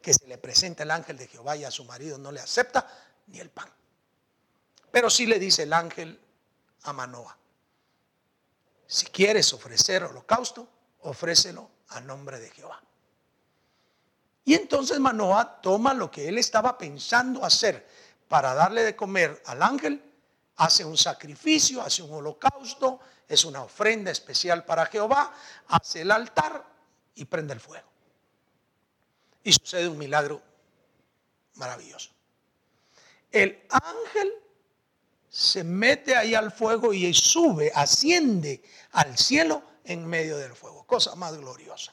que 0.00 0.14
se 0.14 0.26
le 0.26 0.38
presenta 0.38 0.82
el 0.82 0.90
ángel 0.90 1.16
de 1.16 1.26
Jehová 1.26 1.56
y 1.56 1.64
a 1.64 1.70
su 1.70 1.84
marido 1.84 2.18
no 2.18 2.30
le 2.30 2.40
acepta 2.40 2.86
ni 3.26 3.40
el 3.40 3.50
pan? 3.50 3.68
Pero 4.90 5.10
sí 5.10 5.26
le 5.26 5.38
dice 5.38 5.64
el 5.64 5.72
ángel 5.72 6.20
a 6.82 6.92
Manoa, 6.92 7.36
si 8.86 9.06
quieres 9.06 9.52
ofrecer 9.52 10.04
holocausto, 10.04 10.68
ofrécelo 11.00 11.70
a 11.94 12.00
nombre 12.00 12.38
de 12.38 12.50
Jehová. 12.50 12.80
Y 14.44 14.54
entonces 14.54 14.98
Manoa 14.98 15.60
toma 15.60 15.94
lo 15.94 16.10
que 16.10 16.28
él 16.28 16.38
estaba 16.38 16.76
pensando 16.76 17.44
hacer 17.44 17.86
para 18.28 18.54
darle 18.54 18.82
de 18.82 18.96
comer 18.96 19.42
al 19.46 19.62
ángel, 19.62 20.02
hace 20.56 20.84
un 20.84 20.96
sacrificio, 20.96 21.82
hace 21.82 22.02
un 22.02 22.12
holocausto, 22.12 23.00
es 23.28 23.44
una 23.44 23.62
ofrenda 23.62 24.10
especial 24.10 24.64
para 24.64 24.86
Jehová, 24.86 25.32
hace 25.68 26.02
el 26.02 26.10
altar 26.10 26.64
y 27.14 27.24
prende 27.24 27.54
el 27.54 27.60
fuego. 27.60 27.88
Y 29.44 29.52
sucede 29.52 29.88
un 29.88 29.98
milagro 29.98 30.42
maravilloso. 31.54 32.10
El 33.30 33.62
ángel 33.70 34.32
se 35.28 35.64
mete 35.64 36.14
ahí 36.14 36.34
al 36.34 36.52
fuego 36.52 36.92
y 36.92 37.12
sube, 37.14 37.72
asciende 37.74 38.62
al 38.92 39.16
cielo 39.16 39.62
en 39.84 40.06
medio 40.06 40.36
del 40.36 40.54
fuego. 40.54 40.84
Cosa 40.86 41.14
más 41.14 41.36
gloriosa. 41.36 41.92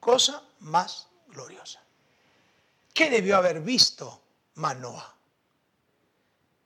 Cosa 0.00 0.42
más 0.60 1.08
gloriosa. 1.28 1.82
¿Qué 2.94 3.10
debió 3.10 3.36
haber 3.36 3.60
visto 3.60 4.22
Manoa. 4.58 5.14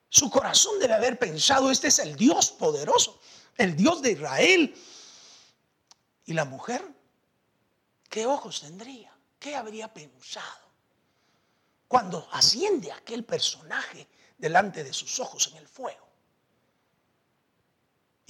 Su 0.09 0.31
corazón 0.31 0.79
debe 0.79 0.95
haber 0.95 1.19
pensado, 1.19 1.71
este 1.71 1.89
es 1.89 1.99
el 1.99 2.17
Dios 2.17 2.51
poderoso, 2.53 3.21
el 3.57 3.77
Dios 3.77 4.03
de 4.03 4.13
Israel. 4.13 4.75
¿Y 6.25 6.33
la 6.33 6.45
mujer? 6.45 6.83
¿Qué 8.09 8.27
ojos 8.27 8.61
tendría? 8.61 9.15
¿Qué 9.39 9.55
habría 9.55 9.93
pensado? 9.93 10.71
Cuando 11.87 12.27
asciende 12.33 12.91
aquel 12.93 13.25
personaje 13.25 14.09
delante 14.39 14.85
de 14.85 14.93
sus 14.93 15.21
ojos 15.21 15.49
en 15.49 15.59
el 15.59 15.69
fuego. 15.69 16.09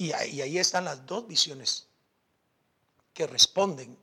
Y 0.03 0.11
ahí, 0.11 0.59
están 0.59 0.87
las 0.87 1.07
dos 1.07 1.29
visiones 1.29 1.87
que 3.15 3.25
responden 3.29 3.97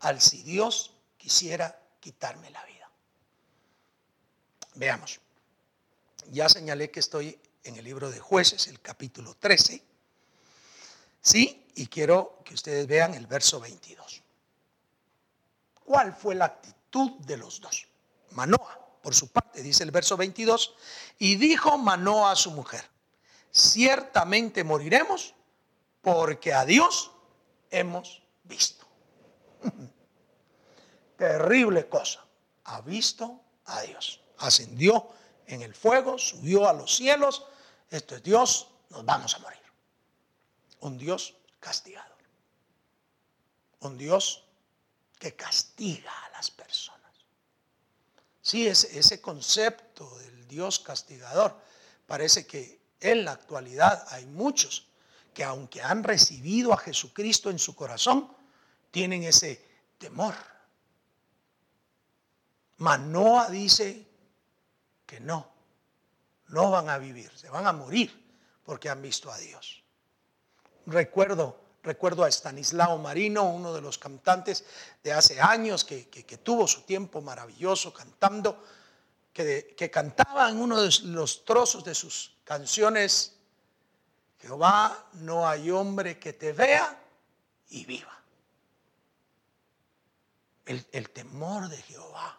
al 0.00 0.20
si 0.20 0.42
Dios 0.42 0.92
quisiera 1.16 1.80
quitarme 2.00 2.50
la 2.50 2.62
vida. 2.66 2.90
Veamos. 4.74 5.20
Ya 6.30 6.50
señalé 6.50 6.90
que 6.90 7.00
estoy 7.00 7.40
en 7.64 7.76
el 7.76 7.84
libro 7.86 8.10
de 8.10 8.20
jueces, 8.20 8.66
el 8.66 8.82
capítulo 8.82 9.34
13. 9.34 9.82
Sí, 11.22 11.66
y 11.76 11.86
quiero 11.86 12.42
que 12.44 12.52
ustedes 12.52 12.86
vean 12.86 13.14
el 13.14 13.26
verso 13.26 13.58
22. 13.58 14.22
¿Cuál 15.82 16.14
fue 16.14 16.34
la 16.34 16.44
actitud 16.44 17.12
de 17.20 17.38
los 17.38 17.58
dos? 17.58 17.88
Manoa, 18.32 18.98
por 19.02 19.14
su 19.14 19.28
parte, 19.28 19.62
dice 19.62 19.82
el 19.82 19.92
verso 19.92 20.18
22, 20.18 20.74
y 21.18 21.36
dijo 21.36 21.78
Manoa 21.78 22.32
a 22.32 22.36
su 22.36 22.50
mujer, 22.50 22.91
ciertamente 23.52 24.64
moriremos 24.64 25.34
porque 26.00 26.52
a 26.52 26.64
Dios 26.64 27.12
hemos 27.70 28.22
visto. 28.44 28.86
Terrible 31.16 31.88
cosa. 31.88 32.24
Ha 32.64 32.80
visto 32.80 33.40
a 33.66 33.82
Dios 33.82 34.22
ascendió 34.42 35.08
en 35.46 35.62
el 35.62 35.74
fuego, 35.74 36.18
subió 36.18 36.68
a 36.68 36.72
los 36.72 36.94
cielos. 36.94 37.46
Esto 37.90 38.16
es 38.16 38.22
Dios, 38.22 38.68
nos 38.90 39.04
vamos 39.04 39.34
a 39.34 39.38
morir. 39.38 39.60
Un 40.80 40.98
Dios 40.98 41.34
castigador. 41.60 42.10
Un 43.80 43.96
Dios 43.96 44.44
que 45.18 45.34
castiga 45.34 46.12
a 46.26 46.30
las 46.30 46.50
personas. 46.50 47.00
Sí, 48.40 48.66
ese, 48.66 48.98
ese 48.98 49.20
concepto 49.20 50.18
del 50.18 50.48
Dios 50.48 50.80
castigador 50.80 51.56
parece 52.06 52.46
que 52.46 52.81
en 53.02 53.24
la 53.24 53.32
actualidad 53.32 54.06
hay 54.10 54.26
muchos 54.26 54.88
que 55.34 55.44
aunque 55.44 55.82
han 55.82 56.04
recibido 56.04 56.72
a 56.72 56.78
Jesucristo 56.78 57.50
en 57.50 57.58
su 57.58 57.74
corazón, 57.74 58.30
tienen 58.90 59.22
ese 59.24 59.64
temor. 59.98 60.34
Manoa 62.78 63.48
dice 63.48 64.06
que 65.06 65.20
no, 65.20 65.48
no 66.48 66.70
van 66.70 66.88
a 66.88 66.98
vivir, 66.98 67.30
se 67.36 67.48
van 67.48 67.66
a 67.66 67.72
morir 67.72 68.22
porque 68.64 68.88
han 68.88 69.00
visto 69.00 69.30
a 69.30 69.38
Dios. 69.38 69.82
Recuerdo 70.86 71.62
Recuerdo 71.82 72.22
a 72.22 72.28
Stanislao 72.28 72.96
Marino, 72.98 73.42
uno 73.42 73.74
de 73.74 73.80
los 73.80 73.98
cantantes 73.98 74.64
de 75.02 75.12
hace 75.12 75.40
años 75.40 75.84
que, 75.84 76.04
tuvo 76.42 76.68
su 76.68 76.82
tiempo 76.82 77.20
maravilloso 77.20 77.92
cantando, 77.92 78.62
que, 79.32 79.74
que 79.76 79.90
cantaba 79.90 80.48
en 80.48 80.58
uno 80.58 80.80
de 80.80 80.90
los 81.06 81.44
trozos 81.44 81.82
de 81.82 81.96
sus 81.96 82.36
canciones, 82.52 83.32
Jehová, 84.38 85.06
no 85.14 85.48
hay 85.48 85.70
hombre 85.70 86.18
que 86.18 86.34
te 86.34 86.52
vea 86.52 87.02
y 87.70 87.86
viva. 87.86 88.12
El, 90.66 91.08
temor 91.10 91.70
de 91.70 91.78
Jehová 91.78 92.38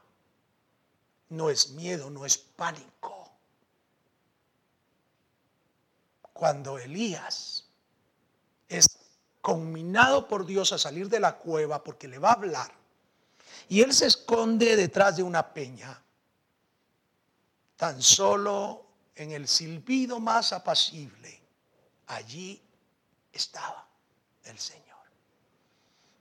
no 1.30 1.50
es 1.50 1.72
miedo, 1.72 2.12
no 2.12 2.28
es 2.28 2.38
pánico. 2.38 3.32
Cuando 6.32 6.78
Elías 6.78 7.66
es 8.70 8.86
combinado 9.42 10.28
por 10.28 10.46
Dios 10.46 10.74
a 10.74 10.78
salir 10.78 11.10
de 11.10 11.20
la 11.20 11.40
cueva 11.40 11.84
porque 11.84 12.08
le 12.08 12.20
va 12.20 12.30
a 12.30 12.34
hablar. 12.34 12.72
Y 13.68 13.82
él 13.82 13.92
se 13.94 14.06
esconde 14.06 14.76
detrás 14.76 15.18
de 15.18 15.24
una 15.24 15.54
peña. 15.54 16.00
Tan 17.76 18.00
solo 18.00 18.93
en 19.16 19.32
el 19.32 19.48
silbido 19.48 20.20
más 20.20 20.54
apacible, 20.54 21.42
allí 22.08 22.62
estaba 23.32 23.88
el 24.44 24.58
Señor. 24.60 24.84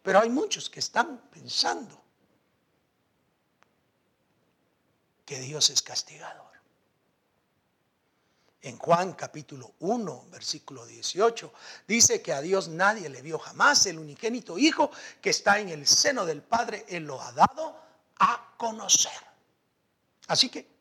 Pero 0.03 0.21
hay 0.21 0.31
muchos 0.31 0.69
que 0.69 0.81
están 0.81 1.19
pensando 1.31 2.03
que 5.25 5.39
Dios 5.39 5.71
es 5.71 5.81
castigador 5.81 6.53
en 8.63 8.79
Juan 8.79 9.13
capítulo 9.15 9.75
1, 9.81 10.27
versículo 10.31 10.87
18, 10.87 11.53
dice 11.87 12.23
que 12.23 12.33
a 12.33 12.41
Dios 12.41 12.69
nadie 12.69 13.09
le 13.09 13.21
vio 13.21 13.39
jamás, 13.39 13.87
el 13.87 13.99
unigénito 13.99 14.57
Hijo 14.57 14.91
que 15.21 15.31
está 15.31 15.59
en 15.59 15.69
el 15.69 15.87
seno 15.87 16.25
del 16.25 16.43
Padre, 16.43 16.87
Él 16.89 17.05
lo 17.05 17.21
ha 17.21 17.33
dado 17.33 17.77
a 18.21 18.55
conocer. 18.57 19.13
Así 20.29 20.49
que, 20.49 20.72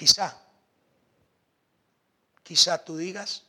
quizá, 0.00 0.34
quizá 2.42 2.82
tú 2.82 2.96
digas, 2.96 3.44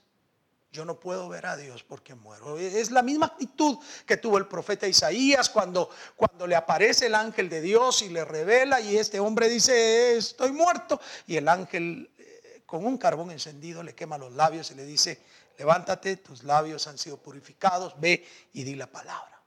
yo 0.70 0.84
no 0.84 1.00
puedo 1.00 1.30
ver 1.30 1.46
a 1.46 1.56
Dios 1.56 1.82
porque 1.82 2.14
muero. 2.14 2.58
Es 2.58 2.92
la 2.92 3.02
misma 3.02 3.28
actitud 3.28 3.78
que 4.06 4.18
tuvo 4.18 4.38
el 4.38 4.48
profeta 4.48 4.86
Isaías 4.86 5.50
cuando, 5.50 5.90
cuando 6.18 6.46
le 6.46 6.58
aparece 6.58 7.06
el 7.06 7.16
ángel 7.16 7.48
de 7.48 7.62
Dios 7.62 8.02
y 8.02 8.10
le 8.10 8.26
revela 8.26 8.82
y 8.82 8.98
este 8.98 9.22
hombre 9.22 9.48
dice, 9.48 10.18
estoy 10.18 10.52
muerto. 10.52 11.00
Y 11.26 11.38
el 11.38 11.48
ángel 11.48 12.12
eh, 12.18 12.64
con 12.66 12.86
un 12.86 12.98
carbón 12.98 13.32
encendido 13.32 13.82
le 13.82 13.96
quema 13.96 14.18
los 14.18 14.34
labios 14.34 14.72
y 14.72 14.76
le 14.76 14.84
dice, 14.84 15.22
levántate, 15.58 16.18
tus 16.18 16.44
labios 16.44 16.86
han 16.86 16.98
sido 16.98 17.16
purificados, 17.16 17.98
ve 17.98 18.28
y 18.52 18.66
di 18.66 18.76
la 18.76 18.88
palabra. 18.88 19.41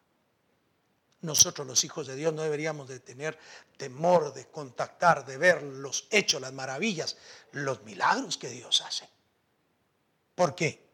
Nosotros 1.25 1.67
los 1.67 1.83
hijos 1.85 2.07
de 2.07 2.17
Dios 2.17 2.35
no 2.35 2.43
deberíamos 2.43 2.87
de 2.87 3.01
tener 3.01 3.39
temor 3.79 4.35
de 4.35 4.47
contactar, 4.49 5.25
de 5.25 5.39
ver 5.39 5.63
los 5.63 6.07
hechos, 6.11 6.39
las 6.39 6.53
maravillas, 6.53 7.17
los 7.53 7.83
milagros 7.83 8.37
que 8.37 8.51
Dios 8.51 8.83
hace. 8.83 9.09
¿Por 10.35 10.55
qué? 10.55 10.87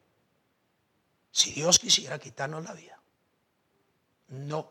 Si 1.32 1.50
Dios 1.50 1.80
quisiera 1.80 2.20
quitarnos 2.20 2.62
la 2.62 2.74
vida, 2.74 2.96
no 4.28 4.70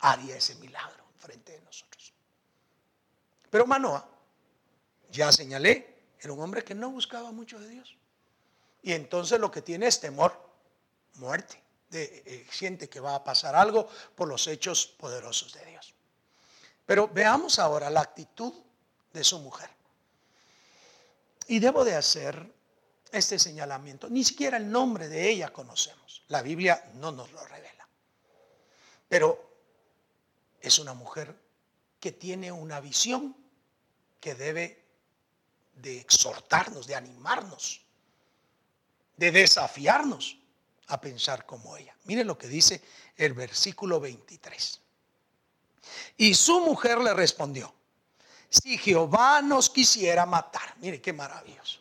haría 0.00 0.36
ese 0.36 0.56
milagro 0.56 1.04
frente 1.18 1.52
de 1.52 1.60
nosotros. 1.60 2.12
Pero 3.48 3.66
Manoa, 3.66 4.08
ya 5.08 5.30
señalé, 5.30 6.02
era 6.20 6.32
un 6.32 6.40
hombre 6.40 6.64
que 6.64 6.74
no 6.74 6.90
buscaba 6.90 7.30
mucho 7.30 7.60
de 7.60 7.68
Dios. 7.68 7.96
Y 8.82 8.92
entonces 8.92 9.38
lo 9.38 9.52
que 9.52 9.62
tiene 9.62 9.86
es 9.86 10.00
temor, 10.00 10.36
muerte. 11.14 11.62
De, 11.90 12.22
eh, 12.24 12.46
siente 12.50 12.88
que 12.88 13.00
va 13.00 13.16
a 13.16 13.24
pasar 13.24 13.54
algo 13.54 13.88
por 14.14 14.28
los 14.28 14.46
hechos 14.46 14.86
poderosos 14.86 15.52
de 15.52 15.64
Dios. 15.66 15.94
Pero 16.86 17.08
veamos 17.08 17.58
ahora 17.58 17.90
la 17.90 18.00
actitud 18.00 18.52
de 19.12 19.24
su 19.24 19.38
mujer. 19.40 19.70
Y 21.48 21.58
debo 21.58 21.84
de 21.84 21.96
hacer 21.96 22.52
este 23.12 23.38
señalamiento. 23.38 24.08
Ni 24.08 24.24
siquiera 24.24 24.56
el 24.56 24.70
nombre 24.70 25.08
de 25.08 25.30
ella 25.30 25.52
conocemos. 25.52 26.22
La 26.28 26.42
Biblia 26.42 26.90
no 26.94 27.12
nos 27.12 27.30
lo 27.32 27.44
revela. 27.44 27.88
Pero 29.08 29.50
es 30.60 30.78
una 30.78 30.94
mujer 30.94 31.34
que 31.98 32.12
tiene 32.12 32.52
una 32.52 32.80
visión 32.80 33.36
que 34.20 34.34
debe 34.34 34.84
de 35.74 35.98
exhortarnos, 35.98 36.86
de 36.86 36.94
animarnos, 36.94 37.82
de 39.16 39.30
desafiarnos 39.30 40.39
a 40.90 41.00
pensar 41.00 41.46
como 41.46 41.76
ella. 41.76 41.94
Miren 42.04 42.26
lo 42.26 42.36
que 42.36 42.48
dice 42.48 42.82
el 43.16 43.32
versículo 43.32 44.00
23. 44.00 44.80
Y 46.16 46.34
su 46.34 46.60
mujer 46.60 46.98
le 46.98 47.14
respondió, 47.14 47.72
si 48.48 48.76
Jehová 48.78 49.40
nos 49.42 49.70
quisiera 49.70 50.26
matar, 50.26 50.74
mire 50.78 51.00
qué 51.00 51.12
maravilloso. 51.12 51.78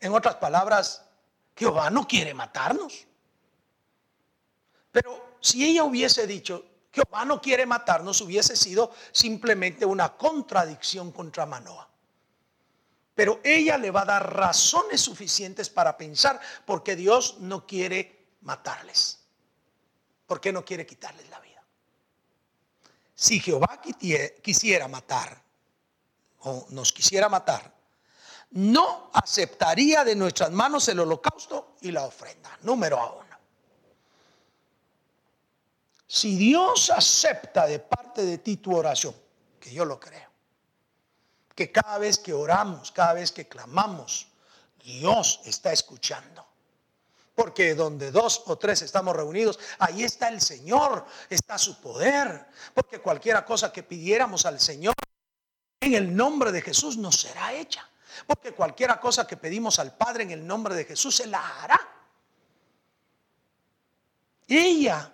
En 0.00 0.12
otras 0.12 0.36
palabras, 0.36 1.02
Jehová 1.56 1.90
no 1.90 2.06
quiere 2.06 2.32
matarnos. 2.34 3.06
Pero 4.92 5.36
si 5.40 5.64
ella 5.64 5.82
hubiese 5.84 6.26
dicho, 6.26 6.64
Jehová 6.92 7.24
no 7.24 7.40
quiere 7.40 7.66
matarnos, 7.66 8.20
hubiese 8.20 8.56
sido 8.56 8.94
simplemente 9.10 9.84
una 9.84 10.16
contradicción 10.16 11.10
contra 11.10 11.44
Manoa. 11.44 11.88
Pero 13.14 13.40
ella 13.44 13.78
le 13.78 13.90
va 13.90 14.02
a 14.02 14.06
dar 14.06 14.34
razones 14.34 15.00
suficientes 15.00 15.70
para 15.70 15.96
pensar 15.96 16.40
por 16.64 16.82
qué 16.82 16.96
Dios 16.96 17.38
no 17.38 17.66
quiere 17.66 18.26
matarles. 18.40 19.20
¿Por 20.26 20.40
qué 20.40 20.52
no 20.52 20.64
quiere 20.64 20.84
quitarles 20.84 21.28
la 21.28 21.38
vida? 21.40 21.62
Si 23.14 23.38
Jehová 23.38 23.80
quisiera 24.42 24.88
matar 24.88 25.40
o 26.40 26.66
nos 26.70 26.92
quisiera 26.92 27.28
matar, 27.28 27.72
no 28.50 29.10
aceptaría 29.12 30.04
de 30.04 30.16
nuestras 30.16 30.50
manos 30.50 30.88
el 30.88 31.00
holocausto 31.00 31.76
y 31.80 31.90
la 31.90 32.04
ofrenda. 32.04 32.58
Número 32.62 32.96
uno. 33.16 33.24
Si 36.06 36.36
Dios 36.36 36.90
acepta 36.90 37.66
de 37.66 37.78
parte 37.80 38.24
de 38.24 38.38
ti 38.38 38.58
tu 38.58 38.76
oración, 38.76 39.14
que 39.58 39.72
yo 39.72 39.84
lo 39.84 39.98
creo, 39.98 40.30
que 41.54 41.70
cada 41.70 41.98
vez 41.98 42.18
que 42.18 42.32
oramos, 42.32 42.90
cada 42.90 43.14
vez 43.14 43.30
que 43.32 43.46
clamamos, 43.46 44.28
Dios 44.82 45.40
está 45.44 45.72
escuchando. 45.72 46.44
Porque 47.34 47.74
donde 47.74 48.12
dos 48.12 48.42
o 48.46 48.56
tres 48.56 48.82
estamos 48.82 49.16
reunidos, 49.16 49.58
ahí 49.78 50.04
está 50.04 50.28
el 50.28 50.40
Señor, 50.40 51.04
está 51.28 51.58
su 51.58 51.80
poder. 51.80 52.46
Porque 52.74 53.00
cualquiera 53.00 53.44
cosa 53.44 53.72
que 53.72 53.82
pidiéramos 53.82 54.46
al 54.46 54.60
Señor 54.60 54.94
en 55.80 55.94
el 55.94 56.14
nombre 56.14 56.52
de 56.52 56.62
Jesús 56.62 56.96
nos 56.96 57.16
será 57.16 57.52
hecha. 57.52 57.88
Porque 58.26 58.52
cualquiera 58.52 59.00
cosa 59.00 59.26
que 59.26 59.36
pedimos 59.36 59.78
al 59.80 59.96
Padre 59.96 60.22
en 60.22 60.30
el 60.30 60.46
nombre 60.46 60.74
de 60.74 60.84
Jesús, 60.84 61.16
se 61.16 61.26
la 61.26 61.62
hará. 61.62 61.80
Ella 64.46 65.12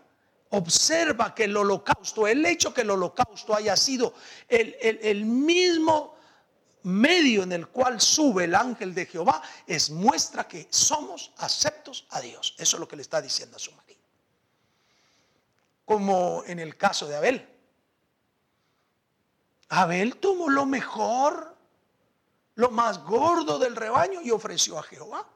observa 0.51 1.35
que 1.35 1.45
el 1.45 1.57
holocausto, 1.57 2.27
el 2.27 2.45
hecho 2.45 2.75
que 2.75 2.83
el 2.83 2.91
holocausto 2.91 3.55
haya 3.55 3.77
sido 3.77 4.13
el, 4.49 4.77
el 4.81 5.25
mismo 5.25 6.17
medio 6.83 7.43
en 7.43 7.53
el 7.53 7.69
cual 7.69 8.01
sube 8.01 8.45
el 8.45 8.55
ángel 8.55 8.95
de 8.95 9.07
Jehová, 9.07 9.43
es 9.67 9.91
muestra 9.91 10.47
que 10.47 10.67
somos 10.71 11.33
aceptos 11.39 12.07
a 12.11 12.21
Dios. 12.21 12.55
Eso 12.59 12.77
es 12.77 12.81
lo 12.81 12.89
que 12.89 12.97
le 12.97 13.03
está 13.03 13.21
diciendo 13.21 13.57
a 13.57 13.61
su 13.61 13.73
marido. 13.73 14.01
Como 15.85 16.43
en 16.47 16.59
el 16.59 16.77
caso 16.77 17.07
de 17.07 17.17
Abel. 17.17 17.49
Abel 19.69 20.17
tomó 20.17 20.49
lo 20.49 20.67
mejor 20.67 21.57
lo 22.57 22.71
más 22.71 22.99
gordo 23.05 23.59
del 23.59 23.77
rebaño 23.77 24.21
y 24.21 24.31
ofreció 24.31 24.79
a 24.79 24.83
Jehová. 24.83 25.27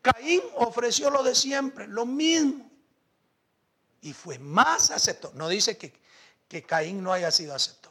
Caín 0.00 0.40
ofreció 0.54 1.10
lo 1.10 1.22
de 1.22 1.34
siempre, 1.34 1.86
lo 1.88 2.06
mismo. 2.06 2.70
Y 4.00 4.12
fue 4.12 4.38
más 4.38 4.90
acepto. 4.90 5.32
No 5.34 5.48
dice 5.48 5.76
que, 5.76 5.92
que 6.48 6.62
Caín 6.62 7.02
no 7.02 7.12
haya 7.12 7.30
sido 7.30 7.54
acepto. 7.54 7.85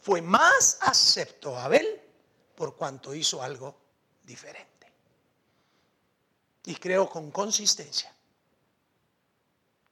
Fue 0.00 0.22
más 0.22 0.78
acepto 0.80 1.56
Abel 1.56 2.00
por 2.54 2.76
cuanto 2.76 3.14
hizo 3.14 3.42
algo 3.42 3.76
diferente. 4.24 4.92
Y 6.64 6.74
creo 6.76 7.08
con 7.08 7.30
consistencia 7.30 8.14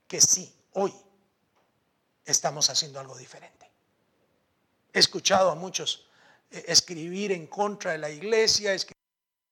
que 0.06 0.20
sí, 0.20 0.54
hoy 0.74 0.94
estamos 2.24 2.68
haciendo 2.70 3.00
algo 3.00 3.16
diferente. 3.16 3.70
He 4.92 4.98
escuchado 4.98 5.50
a 5.50 5.54
muchos 5.54 6.06
escribir 6.50 7.32
en 7.32 7.46
contra 7.46 7.92
de 7.92 7.98
la 7.98 8.10
iglesia, 8.10 8.72
escribir 8.72 8.96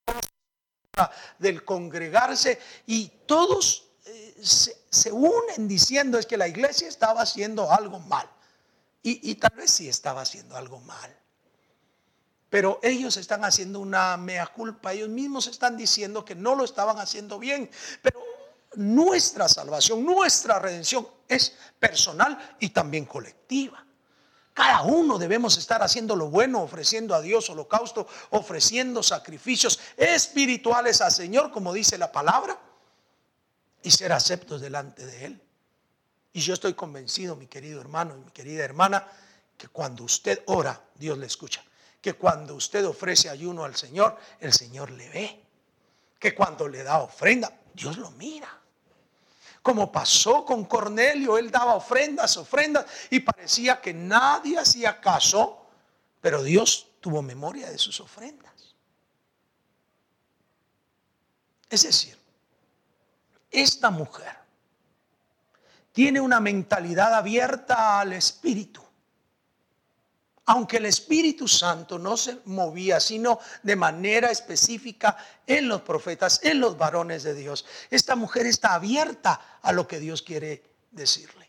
en 0.07 0.15
contra 0.15 1.11
del 1.39 1.65
congregarse 1.65 2.61
y 2.87 3.09
todos 3.27 3.89
eh, 4.07 4.35
se, 4.41 5.13
unen 5.13 5.67
diciendo 5.67 6.19
es 6.19 6.27
que 6.27 6.37
la 6.37 6.49
iglesia 6.49 6.89
estaba 6.89 7.23
haciendo 7.23 7.71
algo 7.71 7.99
mal. 8.01 8.29
Y, 9.07 9.35
tal 9.35 9.55
vez 9.55 9.71
sí 9.71 9.87
estaba 9.87 10.23
haciendo 10.23 10.57
algo 10.57 10.81
mal. 10.81 11.15
Pero 12.49 12.81
ellos 12.83 13.19
están 13.19 13.45
haciendo 13.45 13.79
una 13.81 14.17
mea 14.17 14.47
culpa, 14.47 14.95
ellos 14.95 15.11
mismos 15.11 15.47
están 15.47 15.77
diciendo 15.77 16.25
que 16.25 16.35
no 16.35 16.55
lo 16.55 16.65
estaban 16.65 16.99
haciendo 16.99 17.39
bien. 17.39 17.71
Pero 18.01 18.23
nuestra 18.77 19.47
salvación, 19.47 20.07
nuestra 20.07 20.59
redención 20.59 21.07
es 21.29 21.55
personal 21.79 22.57
y 22.61 22.71
también 22.71 23.05
colectiva. 23.05 23.85
Cada 24.55 24.81
uno 24.83 25.19
debemos 25.19 25.59
estar 25.59 25.83
haciendo 25.83 26.17
lo 26.17 26.31
bueno, 26.31 26.63
ofreciendo 26.63 27.15
a 27.15 27.21
Dios 27.21 27.51
holocausto, 27.51 28.07
ofreciendo 28.31 29.03
sacrificios 29.03 29.79
espirituales 29.99 31.03
al 31.03 31.13
Señor, 31.13 31.51
como 31.51 31.75
dice 31.75 31.99
la 31.99 32.11
palabra, 32.11 32.59
y 33.83 33.91
ser 33.91 34.13
aceptos 34.13 34.63
delante 34.63 35.05
de 35.05 35.27
Él. 35.27 35.43
Y 36.35 36.41
yo 36.41 36.53
estoy 36.53 36.75
convencido, 36.75 37.37
mi 37.37 37.47
querido 37.47 37.81
hermano 37.81 38.17
y 38.17 38.25
mi 38.25 38.31
querida 38.33 38.65
hermana, 38.65 39.07
que 39.57 39.69
cuando 39.69 40.03
usted 40.03 40.43
ora, 40.47 40.85
Dios 40.97 41.17
le 41.17 41.27
escucha. 41.27 41.65
Que 42.01 42.15
cuando 42.15 42.57
usted 42.57 42.85
ofrece 42.85 43.31
ayuno 43.31 43.65
al 43.65 43.77
Señor, 43.77 44.19
el 44.41 44.53
Señor 44.53 44.91
le 44.91 45.09
ve. 45.11 45.45
Que 46.19 46.35
cuando 46.35 46.67
le 46.67 46.83
da 46.83 46.99
ofrenda, 46.99 47.57
Dios 47.73 47.99
lo 47.99 48.11
mira. 48.11 48.49
Como 49.63 49.93
pasó 49.93 50.45
con 50.45 50.65
Cornelio, 50.65 51.39
él 51.39 51.53
daba 51.53 51.77
ofrendas, 51.77 52.37
ofrendas, 52.37 52.85
y 53.11 53.21
parecía 53.21 53.81
que 53.81 53.95
nadie 53.95 54.59
hacía 54.59 55.01
caso, 55.01 55.65
pero 56.21 56.43
Dios 56.43 56.89
tuvo 56.99 57.23
memoria 57.23 57.71
de 57.71 57.79
sus 57.79 58.01
ofrendas. 58.01 58.75
Es 61.71 61.85
decir, 61.85 62.19
esta 63.53 63.91
mujer 63.91 64.44
tiene 65.95 66.21
una 66.21 66.41
mentalidad 66.41 67.15
abierta 67.15 68.01
al 68.01 68.13
Espíritu 68.13 68.85
aunque 70.47 70.77
el 70.77 70.87
Espíritu 70.87 71.49
Santo 71.49 71.99
no 71.99 72.17
se 72.17 72.41
movía, 72.45 73.01
sino 73.01 73.39
de 73.63 73.77
manera 73.77 74.31
específica 74.31 75.17
en 75.47 75.69
los 75.69 75.81
profetas, 75.83 76.41
en 76.43 76.61
los 76.61 76.77
varones 76.77 77.23
de 77.23 77.35
Dios, 77.35 77.65
esta 77.91 78.15
mujer 78.15 78.47
está 78.47 78.75
abierta 78.75 79.59
a 79.63 79.73
lo 79.73 79.89
que 79.89 79.99
Dios 79.99 80.23
quiere 80.23 80.63
decirle. 80.91 81.49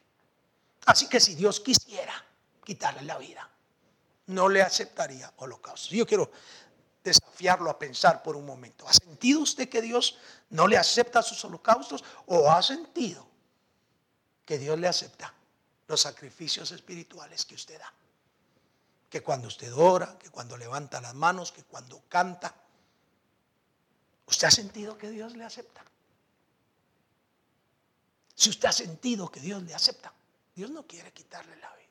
Así 0.85 1.07
que 1.07 1.19
si 1.19 1.35
Dios 1.35 1.59
quisiera 1.59 2.13
quitarle 2.63 3.01
la 3.01 3.17
vida, 3.17 3.49
no 4.27 4.47
le 4.47 4.61
aceptaría 4.61 5.31
holocausto. 5.37 5.93
Yo 5.93 6.07
quiero 6.07 6.31
desafiarlo 7.03 7.69
a 7.69 7.77
pensar 7.77 8.23
por 8.23 8.35
un 8.35 8.45
momento. 8.45 8.87
¿Ha 8.87 8.93
sentido 8.93 9.41
usted 9.41 9.67
que 9.67 9.81
Dios 9.81 10.17
no 10.51 10.67
le 10.67 10.77
acepta 10.77 11.21
sus 11.21 11.43
holocaustos 11.43 12.03
o 12.27 12.49
ha 12.49 12.63
sentido 12.63 13.27
que 14.45 14.57
Dios 14.57 14.79
le 14.79 14.87
acepta 14.87 15.33
los 15.87 16.01
sacrificios 16.01 16.71
espirituales 16.71 17.45
que 17.45 17.55
usted 17.55 17.79
da? 17.79 17.93
que 19.15 19.23
cuando 19.23 19.47
usted 19.47 19.73
ora, 19.73 20.17
que 20.19 20.29
cuando 20.29 20.57
levanta 20.57 20.99
las 20.99 21.13
manos, 21.13 21.53
que 21.53 21.63
cuando 21.63 22.03
canta. 22.09 22.53
¿Usted 24.25 24.47
ha 24.47 24.51
sentido 24.51 24.97
que 24.97 25.09
Dios 25.09 25.37
le 25.37 25.45
acepta? 25.45 25.85
Si 28.35 28.49
usted 28.49 28.67
ha 28.67 28.73
sentido 28.73 29.31
que 29.31 29.39
Dios 29.39 29.63
le 29.63 29.73
acepta, 29.73 30.11
Dios 30.53 30.69
no 30.69 30.85
quiere 30.85 31.13
quitarle 31.13 31.55
la 31.55 31.73
vida. 31.77 31.87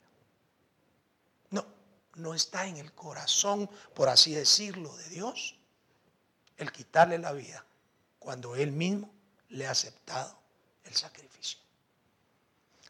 No, 1.49 1.67
no 2.17 2.35
está 2.35 2.67
en 2.67 2.77
el 2.77 2.93
corazón, 2.93 3.71
por 3.95 4.11
así 4.11 4.35
decirlo, 4.35 4.95
de 4.95 5.09
Dios 5.09 5.57
el 6.59 6.73
quitarle 6.73 7.17
la 7.17 7.33
vida 7.33 7.65
cuando 8.19 8.55
Él 8.55 8.71
mismo 8.71 9.11
le 9.49 9.67
ha 9.67 9.71
aceptado 9.71 10.39
el 10.85 10.95
sacrificio. 10.95 11.34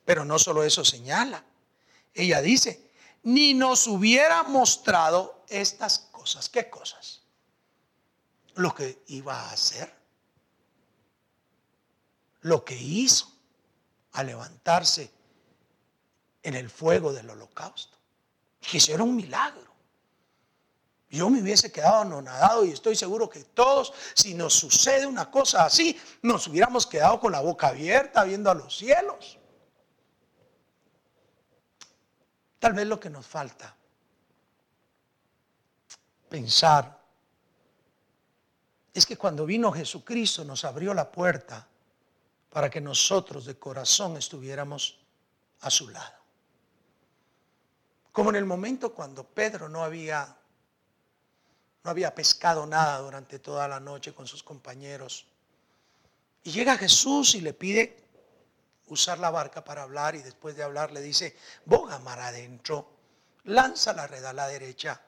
Pero 0.04 0.24
no 0.24 0.38
solo 0.38 0.64
eso 0.64 0.84
señala. 0.84 1.44
Ella 2.12 2.40
dice, 2.40 2.90
ni 3.24 3.54
nos 3.54 3.86
hubiera 3.86 4.42
mostrado 4.44 5.44
estas 5.48 5.98
cosas. 5.98 6.48
¿Qué 6.48 6.68
cosas? 6.68 7.22
Lo 8.54 8.74
que 8.74 9.02
iba 9.08 9.34
a 9.34 9.50
hacer. 9.50 9.92
Lo 12.42 12.64
que 12.64 12.76
hizo 12.76 13.32
al 14.12 14.26
levantarse 14.26 15.10
en 16.42 16.54
el 16.54 16.68
fuego 16.68 17.12
del 17.12 17.30
holocausto. 17.30 17.96
Que 18.60 18.78
eso 18.78 18.92
era 18.92 19.02
un 19.02 19.16
milagro. 19.16 19.74
Yo 21.08 21.30
me 21.30 21.40
hubiese 21.40 21.70
quedado 21.70 22.00
anonadado 22.00 22.64
y 22.64 22.72
estoy 22.72 22.96
seguro 22.96 23.30
que 23.30 23.44
todos, 23.44 23.92
si 24.14 24.34
nos 24.34 24.52
sucede 24.52 25.06
una 25.06 25.30
cosa 25.30 25.64
así, 25.64 25.98
nos 26.22 26.46
hubiéramos 26.48 26.86
quedado 26.86 27.20
con 27.20 27.32
la 27.32 27.40
boca 27.40 27.68
abierta 27.68 28.24
viendo 28.24 28.50
a 28.50 28.54
los 28.54 28.76
cielos. 28.76 29.38
Tal 32.64 32.72
vez 32.72 32.86
lo 32.86 32.98
que 32.98 33.10
nos 33.10 33.26
falta 33.26 33.76
pensar 36.30 36.98
es 38.94 39.04
que 39.04 39.18
cuando 39.18 39.44
vino 39.44 39.70
Jesucristo 39.70 40.46
nos 40.46 40.64
abrió 40.64 40.94
la 40.94 41.12
puerta 41.12 41.68
para 42.48 42.70
que 42.70 42.80
nosotros 42.80 43.44
de 43.44 43.58
corazón 43.58 44.16
estuviéramos 44.16 44.98
a 45.60 45.68
su 45.68 45.90
lado. 45.90 46.14
Como 48.10 48.30
en 48.30 48.36
el 48.36 48.46
momento 48.46 48.94
cuando 48.94 49.24
Pedro 49.24 49.68
no 49.68 49.84
había 49.84 50.34
no 51.84 51.90
había 51.90 52.14
pescado 52.14 52.64
nada 52.64 52.96
durante 53.00 53.40
toda 53.40 53.68
la 53.68 53.78
noche 53.78 54.14
con 54.14 54.26
sus 54.26 54.42
compañeros. 54.42 55.26
Y 56.42 56.50
llega 56.50 56.78
Jesús 56.78 57.34
y 57.34 57.42
le 57.42 57.52
pide 57.52 58.03
usar 58.88 59.18
la 59.18 59.30
barca 59.30 59.64
para 59.64 59.82
hablar 59.82 60.14
y 60.14 60.22
después 60.22 60.56
de 60.56 60.62
hablar 60.62 60.92
le 60.92 61.00
dice, 61.00 61.36
boga 61.64 61.98
mar 61.98 62.20
adentro, 62.20 62.90
lanza 63.44 63.92
la 63.92 64.06
red 64.06 64.24
a 64.24 64.32
la 64.32 64.48
derecha. 64.48 65.00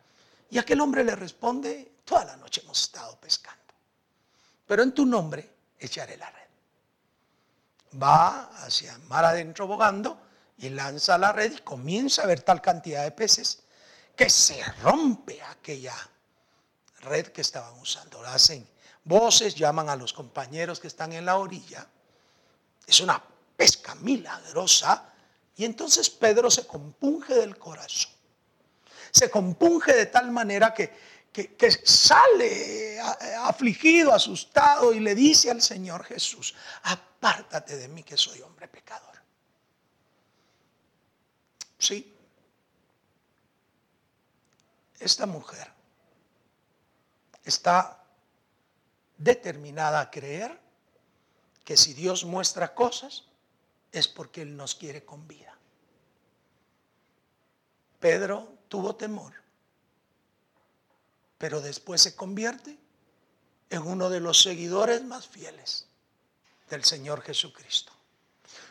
Y 0.51 0.59
aquel 0.59 0.81
hombre 0.81 1.05
le 1.05 1.17
responde, 1.17 1.97
toda 2.05 2.25
la 2.25 2.37
noche 2.37 2.63
hemos 2.63 2.83
estado 2.83 3.19
pescando, 3.19 3.75
pero 4.67 4.83
en 4.83 4.93
tu 4.93 5.05
nombre 5.05 5.57
echaré 5.79 6.17
la 6.17 6.31
red. 6.31 6.47
Va 8.01 8.65
hacia 8.65 8.97
mar 9.09 9.25
adentro 9.25 9.67
bogando 9.67 10.21
y 10.59 10.69
lanza 10.71 11.19
la 11.19 11.33
red 11.33 11.53
y 11.53 11.61
comienza 11.61 12.23
a 12.23 12.27
ver 12.27 12.43
tal 12.43 12.61
cantidad 12.61 13.03
de 13.05 13.11
peces 13.11 13.63
que 14.15 14.31
se 14.31 14.63
rompe 14.83 15.43
aquella 15.43 15.95
red 17.01 17.29
que 17.29 17.43
estaban 17.43 17.79
usando. 17.81 18.21
Hacen 18.27 18.67
voces, 19.05 19.55
llaman 19.55 19.89
a 19.89 19.97
los 19.97 20.13
compañeros 20.13 20.81
que 20.81 20.89
están 20.89 21.13
en 21.13 21.27
la 21.27 21.37
orilla. 21.37 21.87
Es 22.87 23.01
una 23.01 23.23
pesca 23.57 23.95
milagrosa. 23.97 25.13
Y 25.57 25.65
entonces 25.65 26.11
Pedro 26.11 26.51
se 26.51 26.67
compunge 26.67 27.35
del 27.35 27.57
corazón. 27.57 28.13
Se 29.11 29.31
compunge 29.31 29.95
de 29.95 30.07
tal 30.07 30.31
manera 30.31 30.75
que, 30.75 30.93
que, 31.33 31.71
sale 31.85 33.01
afligido, 33.41 34.13
asustado 34.13 34.93
y 34.93 35.01
le 35.01 35.15
dice 35.15 35.51
al 35.51 35.63
Señor 35.63 36.05
Jesús, 36.05 36.55
apártate 36.83 37.77
de 37.77 37.89
mí 37.89 38.03
que 38.03 38.17
soy 38.17 38.41
hombre 38.43 38.69
pecador. 38.69 39.17
Sí, 41.79 42.15
esta 44.99 45.27
mujer 45.27 45.71
está 47.45 48.03
determinada 49.19 50.01
a 50.01 50.11
creer 50.11 50.59
que 51.65 51.77
si 51.77 51.95
Dios 51.95 52.25
muestra 52.25 52.75
cosas, 52.75 53.26
es 53.93 54.09
porque 54.09 54.43
Él 54.43 54.57
nos 54.57 54.75
quiere 54.75 55.05
con 55.05 55.27
vida. 55.27 55.57
Pedro 58.01 58.57
tuvo 58.69 58.97
temor, 58.97 59.33
pero 61.39 61.61
después 61.61 62.03
se 62.03 62.15
convierte 62.15 62.79
en 63.71 63.83
uno 63.83 64.11
de 64.11 64.21
los 64.21 64.43
seguidores 64.43 65.03
más 65.05 65.27
fieles 65.27 65.87
del 66.71 66.85
Señor 66.85 67.23
Jesucristo. 67.23 67.93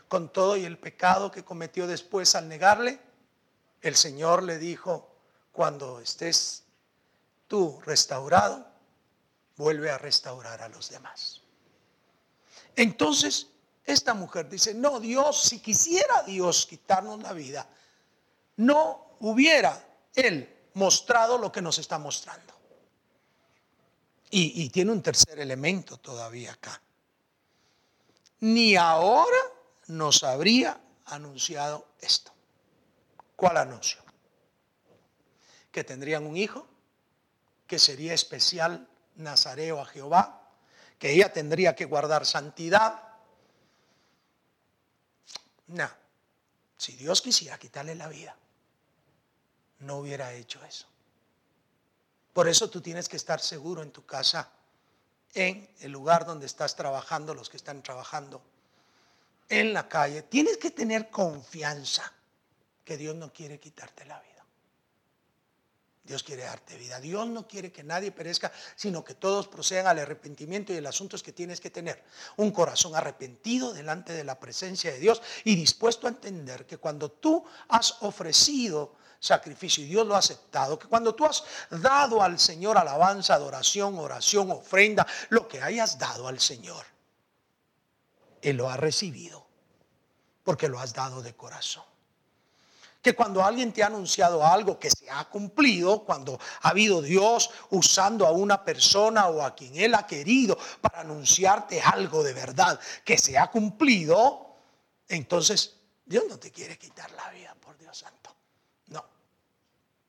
Con 0.07 0.31
todo 0.31 0.55
y 0.55 0.65
el 0.65 0.77
pecado 0.77 1.31
que 1.31 1.43
cometió 1.43 1.87
después 1.87 2.35
al 2.35 2.47
negarle, 2.47 2.99
el 3.81 3.95
Señor 3.95 4.43
le 4.43 4.57
dijo, 4.57 5.09
cuando 5.51 5.99
estés 5.99 6.63
tú 7.47 7.81
restaurado, 7.85 8.67
vuelve 9.57 9.89
a 9.89 9.97
restaurar 9.97 10.61
a 10.61 10.69
los 10.69 10.89
demás. 10.89 11.41
Entonces, 12.75 13.47
esta 13.85 14.15
mujer 14.15 14.49
dice, 14.49 14.73
no, 14.73 14.99
Dios, 14.99 15.43
si 15.43 15.59
quisiera 15.59 16.23
Dios 16.23 16.65
quitarnos 16.65 17.21
la 17.21 17.33
vida, 17.33 17.69
no 18.57 19.17
hubiera 19.19 19.79
Él 20.15 20.49
mostrado 20.73 21.37
lo 21.37 21.51
que 21.51 21.61
nos 21.61 21.77
está 21.77 21.99
mostrando. 21.99 22.53
Y, 24.31 24.69
tiene 24.69 24.91
un 24.91 25.01
tercer 25.01 25.39
elemento 25.39 25.97
todavía 25.97 26.51
acá. 26.51 26.81
Ni 28.41 28.75
ahora 28.75 29.37
nos 29.87 30.23
habría 30.23 30.77
anunciado 31.05 31.87
esto. 32.01 32.33
¿Cuál 33.37 33.55
anuncio? 33.55 34.03
Que 35.71 35.85
tendrían 35.85 36.25
un 36.25 36.35
hijo, 36.35 36.67
que 37.65 37.79
sería 37.79 38.13
especial 38.13 38.89
nazareo 39.15 39.79
a 39.79 39.85
Jehová, 39.85 40.49
que 40.99 41.13
ella 41.13 41.31
tendría 41.31 41.73
que 41.73 41.85
guardar 41.85 42.25
santidad, 42.25 43.04
no. 45.67 45.89
Si 46.77 46.93
Dios 46.93 47.21
quisiera 47.21 47.57
quitarle 47.57 47.95
la 47.95 48.07
vida, 48.07 48.35
no 49.79 49.97
hubiera 49.97 50.33
hecho 50.33 50.63
eso. 50.65 50.87
Por 52.33 52.49
eso 52.49 52.69
tú 52.69 52.81
tienes 52.81 53.07
que 53.07 53.15
estar 53.15 53.39
seguro 53.39 53.81
en 53.81 53.91
tu 53.91 54.05
casa, 54.05 54.51
en 55.33 55.69
el 55.79 55.91
lugar 55.91 56.25
donde 56.25 56.45
estás 56.45 56.75
trabajando, 56.75 57.33
los 57.33 57.49
que 57.49 57.57
están 57.57 57.81
trabajando, 57.81 58.41
en 59.47 59.73
la 59.73 59.87
calle, 59.87 60.23
tienes 60.23 60.57
que 60.57 60.71
tener 60.71 61.09
confianza 61.09 62.11
que 62.83 62.97
Dios 62.97 63.15
no 63.15 63.31
quiere 63.31 63.59
quitarte 63.59 64.05
la 64.05 64.19
vida. 64.19 64.34
Dios 66.05 66.21
quiere 66.21 66.43
darte 66.43 66.77
vida. 66.77 66.99
Dios 66.99 67.27
no 67.27 67.47
quiere 67.47 67.71
que 67.71 67.83
nadie 67.83 68.11
perezca, 68.11 68.51
sino 68.75 69.03
que 69.03 69.15
todos 69.15 69.47
procedan 69.47 69.87
al 69.87 69.97
arrepentimiento 69.97 70.71
y 70.71 70.77
el 70.77 70.85
asunto 70.85 71.15
es 71.15 71.23
que 71.23 71.31
tienes 71.31 71.59
que 71.59 71.71
tener 71.71 72.03
un 72.37 72.51
corazón 72.51 72.95
arrepentido 72.95 73.73
delante 73.73 74.13
de 74.13 74.23
la 74.23 74.39
presencia 74.39 74.91
de 74.91 74.99
Dios 74.99 75.21
y 75.43 75.55
dispuesto 75.55 76.05
a 76.05 76.11
entender 76.11 76.67
que 76.67 76.77
cuando 76.77 77.09
tú 77.09 77.43
has 77.69 77.97
ofrecido 78.01 78.95
sacrificio 79.19 79.83
y 79.83 79.87
Dios 79.87 80.05
lo 80.05 80.15
ha 80.15 80.19
aceptado, 80.19 80.77
que 80.77 80.87
cuando 80.87 81.15
tú 81.15 81.25
has 81.25 81.43
dado 81.71 82.21
al 82.21 82.37
Señor 82.37 82.77
alabanza, 82.77 83.33
adoración, 83.33 83.97
oración, 83.97 84.51
ofrenda, 84.51 85.07
lo 85.29 85.47
que 85.47 85.59
hayas 85.59 85.97
dado 85.97 86.27
al 86.27 86.39
Señor, 86.39 86.85
Él 88.43 88.57
lo 88.57 88.69
ha 88.69 88.77
recibido 88.77 89.47
porque 90.43 90.69
lo 90.69 90.79
has 90.79 90.93
dado 90.93 91.23
de 91.23 91.35
corazón 91.35 91.94
que 93.05 93.13
cuando 93.13 93.45
alguien 93.45 93.71
te 93.71 93.83
ha 93.83 93.85
anunciado 93.85 94.43
algo 94.43 94.79
que 94.79 94.89
se 94.89 95.07
ha 95.11 95.25
cumplido, 95.25 96.03
cuando 96.03 96.39
ha 96.63 96.69
habido 96.69 97.03
Dios 97.03 97.51
usando 97.69 98.25
a 98.25 98.31
una 98.31 98.65
persona 98.65 99.27
o 99.27 99.43
a 99.43 99.53
quien 99.53 99.75
Él 99.75 99.93
ha 99.93 100.07
querido 100.07 100.57
para 100.81 101.01
anunciarte 101.01 101.79
algo 101.79 102.23
de 102.23 102.33
verdad 102.33 102.79
que 103.03 103.19
se 103.19 103.37
ha 103.37 103.51
cumplido, 103.51 104.55
entonces 105.07 105.75
Dios 106.03 106.23
no 106.27 106.39
te 106.39 106.49
quiere 106.51 106.79
quitar 106.79 107.11
la 107.11 107.29
vida, 107.29 107.55
por 107.61 107.77
Dios 107.77 107.95
santo. 107.95 108.35
No. 108.87 109.05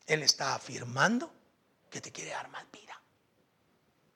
Él 0.07 0.23
está 0.23 0.55
afirmando 0.55 1.31
que 1.91 2.01
te 2.01 2.11
quiere 2.11 2.31
dar 2.31 2.49
más 2.49 2.65
vida. 2.73 2.99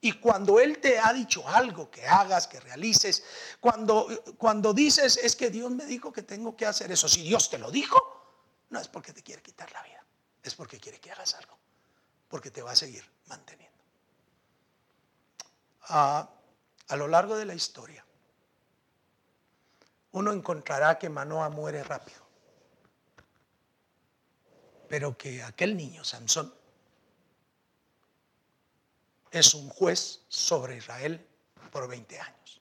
Y 0.01 0.13
cuando 0.13 0.59
Él 0.59 0.79
te 0.79 0.99
ha 0.99 1.13
dicho 1.13 1.47
algo 1.47 1.91
que 1.91 2.07
hagas, 2.07 2.47
que 2.47 2.59
realices, 2.61 3.25
cuando, 3.61 4.09
cuando 4.39 4.73
dices, 4.73 5.19
es 5.19 5.37
que 5.37 5.51
Dios 5.51 5.71
me 5.71 5.85
dijo 5.85 6.11
que 6.11 6.23
tengo 6.23 6.57
que 6.57 6.65
hacer 6.65 6.91
eso, 6.91 7.11
si 7.11 7.21
Dios 7.21 7.51
te 7.51 7.59
lo 7.59 7.71
dijo, 7.71 8.10
no 8.71 8.81
es 8.81 8.89
porque 8.89 9.13
te 9.13 9.23
quiere 9.23 9.43
quitar 9.43 9.71
la 9.73 9.83
vida, 9.83 10.05
es 10.43 10.55
porque 10.55 10.79
quiere 10.79 11.01
que 11.01 11.11
hagas 11.11 11.35
algo, 11.35 11.59
porque 12.29 12.51
te 12.51 12.63
va 12.63 12.73
a 12.73 12.77
seguir 12.77 13.05
manteniendo. 13.27 13.79
Ah, 15.83 16.31
a 16.89 16.97
lo 16.97 17.09
largo 17.09 17.37
de 17.37 17.45
la 17.45 17.55
historia, 17.55 18.05
uno 20.13 20.33
encontrará 20.33 20.99
que 20.99 21.09
Manoa 21.09 21.49
muere 21.51 21.83
rápido, 21.85 22.21
pero 24.89 25.17
que 25.17 25.43
aquel 25.43 25.77
niño, 25.77 26.05
Sansón, 26.05 26.53
es 29.31 29.55
un 29.55 29.69
juez 29.69 30.23
sobre 30.29 30.77
Israel 30.77 31.25
por 31.71 31.89
20 31.89 32.19
años. 32.19 32.61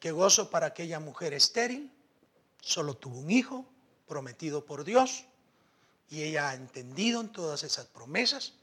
Qué 0.00 0.12
gozo 0.12 0.50
para 0.50 0.66
aquella 0.66 1.00
mujer 1.00 1.32
estéril, 1.32 1.90
solo 2.60 2.94
tuvo 2.94 3.18
un 3.18 3.30
hijo, 3.30 3.66
prometido 4.08 4.64
por 4.64 4.82
Dios 4.82 5.24
y 6.10 6.22
ella 6.22 6.48
ha 6.48 6.54
entendido 6.54 7.20
en 7.20 7.30
todas 7.30 7.62
esas 7.62 7.86
promesas 7.86 8.54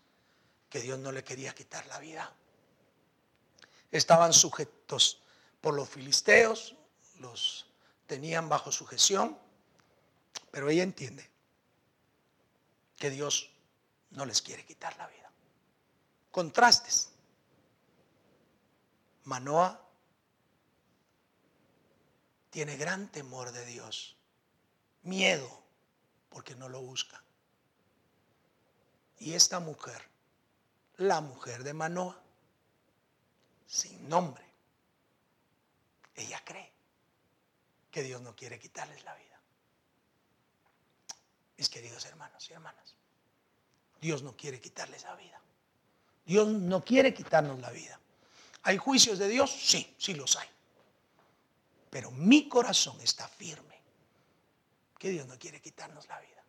que 0.70 0.82
Dios 0.82 1.00
no 1.00 1.12
le 1.12 1.24
quería 1.24 1.54
quitar 1.54 1.86
la 1.88 2.00
vida. 2.00 2.34
Estaban 3.92 4.34
sujetos 4.34 5.22
por 5.62 5.74
los 5.74 5.88
filisteos, 5.88 6.76
los 7.20 7.68
tenían 8.08 8.50
bajo 8.50 8.72
sujeción, 8.72 9.38
pero 10.52 10.70
ella 10.70 10.84
entiende 10.84 11.30
que 12.98 13.10
Dios 13.10 13.52
no 14.12 14.26
les 14.26 14.42
quiere 14.42 14.66
quitar 14.66 14.98
la 14.98 15.08
vida. 15.08 15.32
Contrastes. 16.32 17.12
Manoa 19.26 19.82
tiene 22.50 22.78
gran 22.78 23.12
temor 23.12 23.52
de 23.52 23.66
Dios 23.66 24.15
miedo 25.06 25.64
porque 26.30 26.56
no 26.56 26.68
lo 26.68 26.82
busca. 26.82 27.22
Y 29.20 29.34
esta 29.34 29.60
mujer, 29.60 30.02
la 30.98 31.22
mujer 31.22 31.64
de 31.64 31.74
Manoa, 31.74 32.22
sin 33.66 34.10
nombre, 34.10 34.44
ella 36.16 36.42
cree 36.44 36.72
que 37.90 38.04
Dios 38.04 38.22
no 38.22 38.36
quiere 38.36 38.60
quitarles 38.60 39.04
la 39.04 39.16
vida. 39.16 39.40
Mis 41.58 41.70
queridos 41.70 42.04
hermanos 42.06 42.50
y 42.50 42.54
hermanas, 42.54 42.96
Dios 44.02 44.22
no 44.24 44.36
quiere 44.36 44.60
quitarles 44.60 45.04
la 45.04 45.16
vida. 45.16 45.40
Dios 46.26 46.48
no 46.48 46.84
quiere 46.84 47.14
quitarnos 47.14 47.60
la 47.60 47.70
vida. 47.72 48.00
¿Hay 48.64 48.78
juicios 48.78 49.20
de 49.20 49.30
Dios? 49.30 49.52
Sí, 49.52 49.96
sí 49.98 50.16
los 50.16 50.36
hay. 50.36 50.50
Pero 51.90 52.12
mi 52.12 52.50
corazón 52.50 53.00
está 53.00 53.28
firme 53.28 53.75
Dios 55.10 55.28
no 55.28 55.38
quiere 55.38 55.62
quitarnos 55.62 56.08
la 56.08 56.20
vida. 56.20 56.44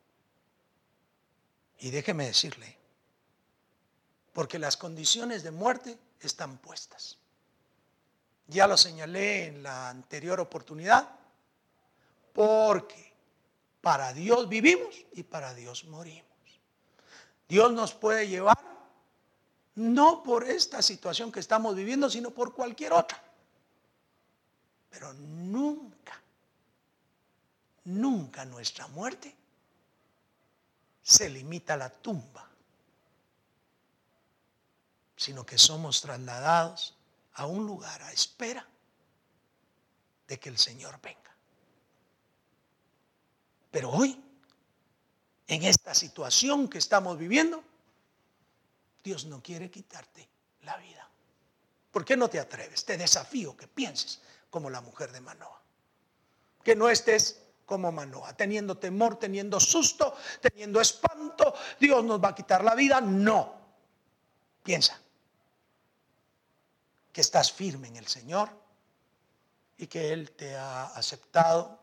Y 1.79 1.91
déjeme 1.91 2.27
decirle, 2.27 2.77
porque 4.33 4.59
las 4.59 4.77
condiciones 4.77 5.43
de 5.43 5.51
muerte 5.51 5.99
están 6.21 6.59
puestas. 6.59 7.19
Ya 8.49 8.67
lo 8.67 8.77
señalé 8.77 9.47
en 9.47 9.63
la 9.63 9.89
anterior 9.89 10.41
oportunidad, 10.41 11.09
porque 12.33 13.13
para 13.81 14.13
Dios 14.13 14.49
vivimos 14.49 15.05
y 15.13 15.23
para 15.23 15.55
Dios 15.55 15.85
morimos. 15.85 16.27
Dios 17.49 17.73
nos 17.73 17.93
puede 17.93 18.29
llevar 18.29 18.59
no 19.75 20.23
por 20.23 20.49
esta 20.49 20.81
situación 20.83 21.31
que 21.31 21.41
estamos 21.41 21.75
viviendo, 21.77 22.09
sino 22.09 22.31
por 22.31 22.55
cualquier 22.55 22.93
otra. 22.93 23.23
Pero 24.91 25.13
nunca 25.13 25.96
nunca 27.87 28.45
nuestra 28.45 28.87
muerte 28.89 29.35
se 31.03 31.31
limita 31.31 31.75
a 31.75 31.77
la 31.77 31.91
tumba, 31.91 32.49
sino 35.17 35.47
que 35.47 35.57
somos 35.57 36.01
trasladados 36.01 36.95
a 37.35 37.47
un 37.47 37.65
lugar 37.65 38.03
a 38.03 38.13
espera 38.13 38.67
de 40.27 40.39
que 40.39 40.49
el 40.49 40.59
Señor 40.59 41.01
venga. 41.01 41.35
Pero 43.71 43.91
hoy, 43.91 44.21
en 45.47 45.63
esta 45.63 45.95
situación 45.95 46.69
que 46.69 46.79
estamos 46.79 47.17
viviendo, 47.17 47.63
Dios 49.05 49.27
no 49.27 49.41
quiere 49.41 49.71
quitarte 49.71 50.29
la 50.63 50.77
vida. 50.79 51.09
¿Por 51.93 52.05
qué 52.05 52.17
no 52.17 52.29
te 52.29 52.41
atreves? 52.41 52.85
Te 52.85 52.97
desafío 52.97 53.57
que 53.57 53.69
pienses 53.69 54.21
como 54.51 54.71
la 54.71 54.81
mujer 54.81 55.13
de 55.13 55.21
Manoa. 55.21 55.63
Que 56.65 56.75
no 56.75 56.89
estés 56.89 57.46
como 57.67 57.91
Manoa, 57.91 58.33
teniendo 58.35 58.79
temor, 58.79 59.19
teniendo 59.19 59.59
susto, 59.59 60.17
teniendo 60.41 60.81
espanto, 60.81 61.53
Dios 61.79 62.05
nos 62.05 62.23
va 62.23 62.29
a 62.29 62.35
quitar 62.35 62.65
la 62.65 62.75
vida. 62.75 63.01
No. 63.01 63.55
Piensa 64.63 64.99
que 67.13 67.21
estás 67.21 67.53
firme 67.53 67.89
en 67.89 67.97
el 67.97 68.07
Señor 68.07 68.51
y 69.77 69.89
que 69.89 70.13
Él 70.13 70.31
te 70.31 70.55
ha 70.55 70.85
aceptado, 70.85 71.79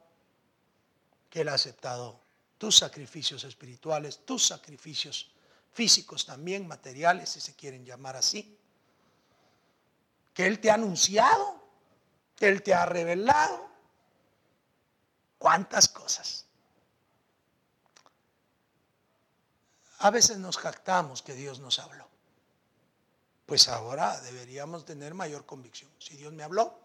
que 1.30 1.42
Él 1.42 1.50
ha 1.50 1.56
aceptado 1.56 2.20
tus 2.58 2.78
sacrificios 2.78 3.44
espirituales, 3.44 4.26
tus 4.26 4.48
sacrificios 4.48 5.32
físicos 5.74 6.26
también, 6.26 6.66
materiales, 6.66 7.30
si 7.30 7.42
se 7.42 7.56
quieren 7.56 7.86
llamar 7.86 8.16
así, 8.16 8.58
que 10.34 10.46
Él 10.46 10.60
te 10.60 10.72
ha 10.72 10.76
anunciado, 10.76 11.62
que 12.36 12.48
Él 12.48 12.64
te 12.64 12.74
ha 12.74 12.86
revelado, 12.86 13.73
cuántas 15.44 15.90
cosas. 15.90 16.46
A 20.00 20.10
veces 20.10 20.38
nos 20.38 20.58
jactamos 20.58 21.22
que 21.22 21.34
Dios 21.34 21.60
nos 21.60 21.80
habló. 21.80 22.08
Pues 23.46 23.68
ahora 23.68 24.22
deberíamos 24.22 24.86
tener 24.86 25.14
mayor 25.14 25.46
convicción. 25.46 25.92
Si 26.00 26.16
Dios 26.16 26.32
me 26.32 26.44
habló, 26.44 26.80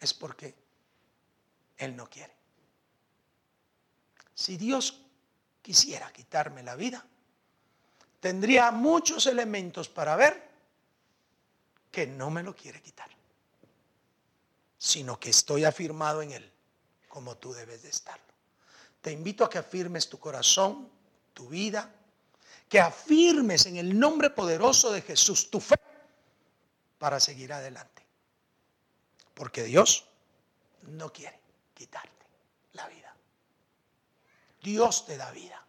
es 0.00 0.14
porque 0.14 0.54
Él 1.76 1.94
no 1.94 2.08
quiere. 2.08 2.34
Si 4.34 4.56
Dios 4.56 5.02
quisiera 5.60 6.10
quitarme 6.10 6.62
la 6.62 6.74
vida, 6.74 7.04
tendría 8.18 8.70
muchos 8.70 9.26
elementos 9.26 9.90
para 9.90 10.16
ver 10.16 10.50
que 11.90 12.06
no 12.06 12.30
me 12.30 12.42
lo 12.42 12.56
quiere 12.56 12.80
quitar, 12.80 13.10
sino 14.78 15.20
que 15.20 15.28
estoy 15.28 15.66
afirmado 15.66 16.22
en 16.22 16.32
Él 16.32 16.52
como 17.12 17.36
tú 17.36 17.52
debes 17.52 17.82
de 17.82 17.90
estarlo. 17.90 18.24
Te 19.02 19.12
invito 19.12 19.44
a 19.44 19.50
que 19.50 19.58
afirmes 19.58 20.08
tu 20.08 20.18
corazón, 20.18 20.88
tu 21.34 21.46
vida, 21.46 21.94
que 22.70 22.80
afirmes 22.80 23.66
en 23.66 23.76
el 23.76 23.98
nombre 23.98 24.30
poderoso 24.30 24.90
de 24.90 25.02
Jesús 25.02 25.50
tu 25.50 25.60
fe 25.60 25.74
para 26.98 27.20
seguir 27.20 27.52
adelante. 27.52 28.02
Porque 29.34 29.62
Dios 29.64 30.06
no 30.84 31.12
quiere 31.12 31.38
quitarte 31.74 32.26
la 32.72 32.88
vida. 32.88 33.14
Dios 34.62 35.04
te 35.04 35.18
da 35.18 35.30
vida. 35.32 35.62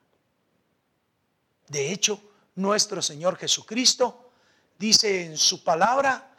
De 1.67 1.91
hecho, 1.91 2.21
nuestro 2.55 3.01
Señor 3.01 3.35
Jesucristo 3.35 4.31
dice 4.79 5.25
en 5.25 5.37
su 5.37 5.61
palabra 5.61 6.37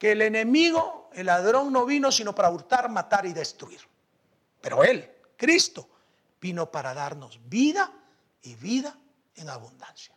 que 0.00 0.10
el 0.12 0.22
enemigo, 0.22 1.10
el 1.12 1.26
ladrón 1.26 1.72
no 1.72 1.86
vino 1.86 2.10
sino 2.10 2.34
para 2.34 2.50
hurtar, 2.50 2.88
matar 2.88 3.24
y 3.24 3.32
destruir. 3.32 3.91
Pero 4.62 4.84
Él, 4.84 5.10
Cristo, 5.36 5.88
vino 6.40 6.70
para 6.70 6.94
darnos 6.94 7.38
vida 7.48 7.92
y 8.42 8.54
vida 8.54 8.96
en 9.34 9.50
abundancia. 9.50 10.16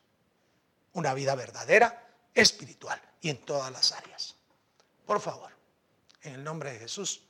Una 0.93 1.13
vida 1.13 1.36
verdadera, 1.36 2.08
espiritual 2.34 3.01
y 3.21 3.29
en 3.29 3.38
todas 3.39 3.71
las 3.71 3.91
áreas. 3.91 4.36
Por 5.05 5.19
favor, 5.19 5.51
en 6.21 6.36
el 6.36 6.43
nombre 6.43 6.73
de 6.73 6.79
Jesús, 6.79 7.23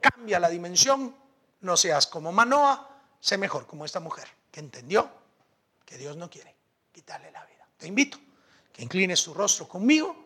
cambia 0.00 0.40
la 0.40 0.48
dimensión, 0.48 1.14
no 1.60 1.76
seas 1.76 2.06
como 2.06 2.32
Manoa, 2.32 2.90
sé 3.20 3.38
mejor 3.38 3.66
como 3.66 3.84
esta 3.84 4.00
mujer 4.00 4.28
que 4.50 4.60
entendió 4.60 5.10
que 5.84 5.96
Dios 5.96 6.16
no 6.16 6.28
quiere 6.30 6.54
quitarle 6.92 7.30
la 7.30 7.44
vida. 7.44 7.66
Te 7.76 7.86
invito 7.86 8.18
que 8.72 8.82
inclines 8.82 9.20
su 9.20 9.34
rostro 9.34 9.68
conmigo 9.68 10.16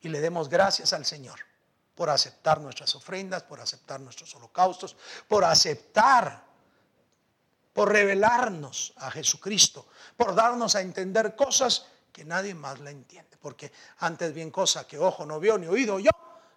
y 0.00 0.08
le 0.08 0.20
demos 0.20 0.48
gracias 0.48 0.92
al 0.92 1.04
Señor 1.04 1.40
por 1.96 2.10
aceptar 2.10 2.60
nuestras 2.60 2.94
ofrendas, 2.94 3.42
por 3.42 3.58
aceptar 3.58 3.98
nuestros 4.00 4.32
holocaustos, 4.36 4.94
por 5.26 5.44
aceptar, 5.44 6.44
por 7.72 7.90
revelarnos 7.90 8.92
a 8.98 9.10
Jesucristo, 9.10 9.88
por 10.14 10.34
darnos 10.34 10.74
a 10.74 10.82
entender 10.82 11.34
cosas 11.34 11.86
que 12.12 12.24
nadie 12.24 12.54
más 12.54 12.80
la 12.80 12.90
entiende. 12.90 13.38
Porque 13.38 13.72
antes 13.98 14.32
bien 14.34 14.50
cosa 14.50 14.86
que 14.86 14.98
ojo 14.98 15.24
no 15.24 15.40
vio 15.40 15.56
ni 15.56 15.66
oído 15.66 15.98
yo, 15.98 16.10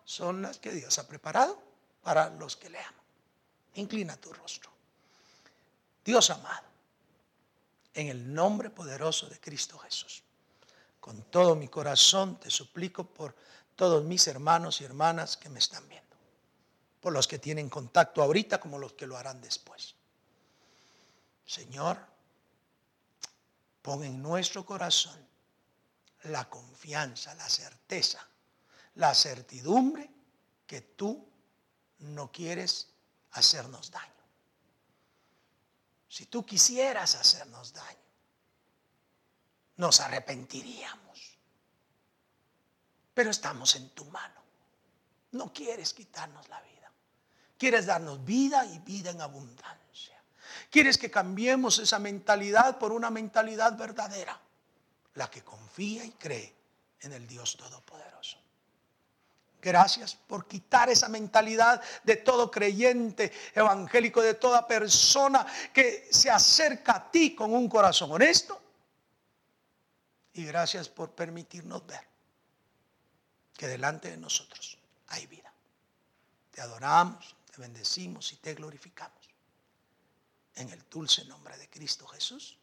son 0.03 0.41
las 0.41 0.57
que 0.57 0.71
Dios 0.71 0.99
ha 0.99 1.07
preparado 1.07 1.57
para 2.03 2.29
los 2.31 2.57
que 2.57 2.69
le 2.69 2.79
aman. 2.79 3.01
Inclina 3.75 4.17
tu 4.17 4.33
rostro. 4.33 4.69
Dios 6.03 6.29
amado, 6.31 6.67
en 7.93 8.07
el 8.07 8.33
nombre 8.33 8.69
poderoso 8.69 9.27
de 9.27 9.39
Cristo 9.39 9.77
Jesús, 9.77 10.21
con 10.99 11.23
todo 11.23 11.55
mi 11.55 11.69
corazón 11.69 12.39
te 12.39 12.49
suplico 12.49 13.05
por 13.05 13.35
todos 13.79 14.03
mis 14.03 14.27
hermanos 14.27 14.81
y 14.81 14.83
hermanas 14.83 15.37
que 15.37 15.47
me 15.47 15.59
están 15.59 15.87
viendo, 15.87 16.17
por 16.99 17.13
los 17.13 17.29
que 17.29 17.39
tienen 17.39 17.69
contacto 17.69 18.21
ahorita 18.21 18.59
como 18.59 18.77
los 18.77 18.91
que 18.91 19.07
lo 19.07 19.15
harán 19.15 19.39
después. 19.39 19.95
Señor, 21.45 21.97
pon 23.81 24.03
en 24.03 24.21
nuestro 24.21 24.65
corazón 24.65 25.17
la 26.23 26.49
confianza, 26.49 27.33
la 27.35 27.47
certeza, 27.47 28.19
la 28.95 29.15
certidumbre 29.15 30.11
que 30.67 30.81
tú 30.81 31.25
no 31.99 32.33
quieres 32.33 32.89
hacernos 33.31 33.91
daño. 33.91 34.11
Si 36.09 36.25
tú 36.25 36.45
quisieras 36.45 37.15
hacernos 37.15 37.71
daño, 37.71 37.97
nos 39.77 40.01
arrepentiríamos. 40.01 41.08
Pero 43.19 43.31
estamos 43.31 43.75
en 43.75 43.89
tu 43.89 44.05
mano. 44.05 44.41
No 45.33 45.51
quieres 45.51 45.93
quitarnos 45.93 46.47
la 46.47 46.61
vida. 46.61 46.89
Quieres 47.57 47.85
darnos 47.85 48.23
vida 48.23 48.65
y 48.65 48.79
vida 48.79 49.09
en 49.09 49.19
abundancia. 49.19 50.23
Quieres 50.71 50.97
que 50.97 51.11
cambiemos 51.11 51.79
esa 51.79 51.99
mentalidad 51.99 52.79
por 52.79 52.93
una 52.93 53.09
mentalidad 53.09 53.77
verdadera 53.77 54.39
la 55.15 55.29
que 55.29 55.43
confía 55.43 56.05
y 56.05 56.11
cree 56.11 56.55
en 57.01 57.11
el 57.11 57.27
Dios 57.27 57.57
Todopoderoso. 57.57 58.37
Gracias 59.61 60.15
por 60.15 60.47
quitar 60.47 60.89
esa 60.89 61.09
mentalidad 61.09 61.83
de 62.05 62.15
todo 62.15 62.49
creyente 62.49 63.33
evangélico, 63.53 64.21
de 64.21 64.35
toda 64.35 64.65
persona 64.65 65.45
que 65.73 66.07
se 66.09 66.29
acerca 66.31 66.95
a 66.95 67.11
ti 67.11 67.35
con 67.35 67.53
un 67.53 67.67
corazón 67.67 68.13
honesto. 68.13 68.61
Y 70.35 70.45
gracias 70.45 70.87
por 70.87 71.11
permitirnos 71.11 71.85
ver 71.85 72.08
que 73.59 73.67
delante 73.67 74.09
de 74.09 74.15
nosotros 74.15 74.77
hay 75.09 75.27
vida. 75.27 75.51
Te 76.49 76.61
adoramos, 76.61 77.35
te 77.53 77.59
bendecimos 77.59 78.31
y 78.31 78.37
te 78.37 78.53
glorificamos. 78.53 79.19
En 80.55 80.69
el 80.69 80.81
dulce 80.89 81.25
nombre 81.25 81.57
de 81.57 81.69
Cristo 81.69 82.07
Jesús. 82.07 82.57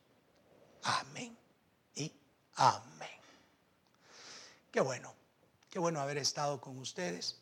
Amén 0.85 1.37
y 1.96 2.11
Amén. 2.54 3.11
Qué 4.72 4.80
bueno, 4.80 5.14
qué 5.68 5.78
bueno 5.78 6.00
haber 6.00 6.16
estado 6.16 6.62
con 6.62 6.78
ustedes. 6.78 7.37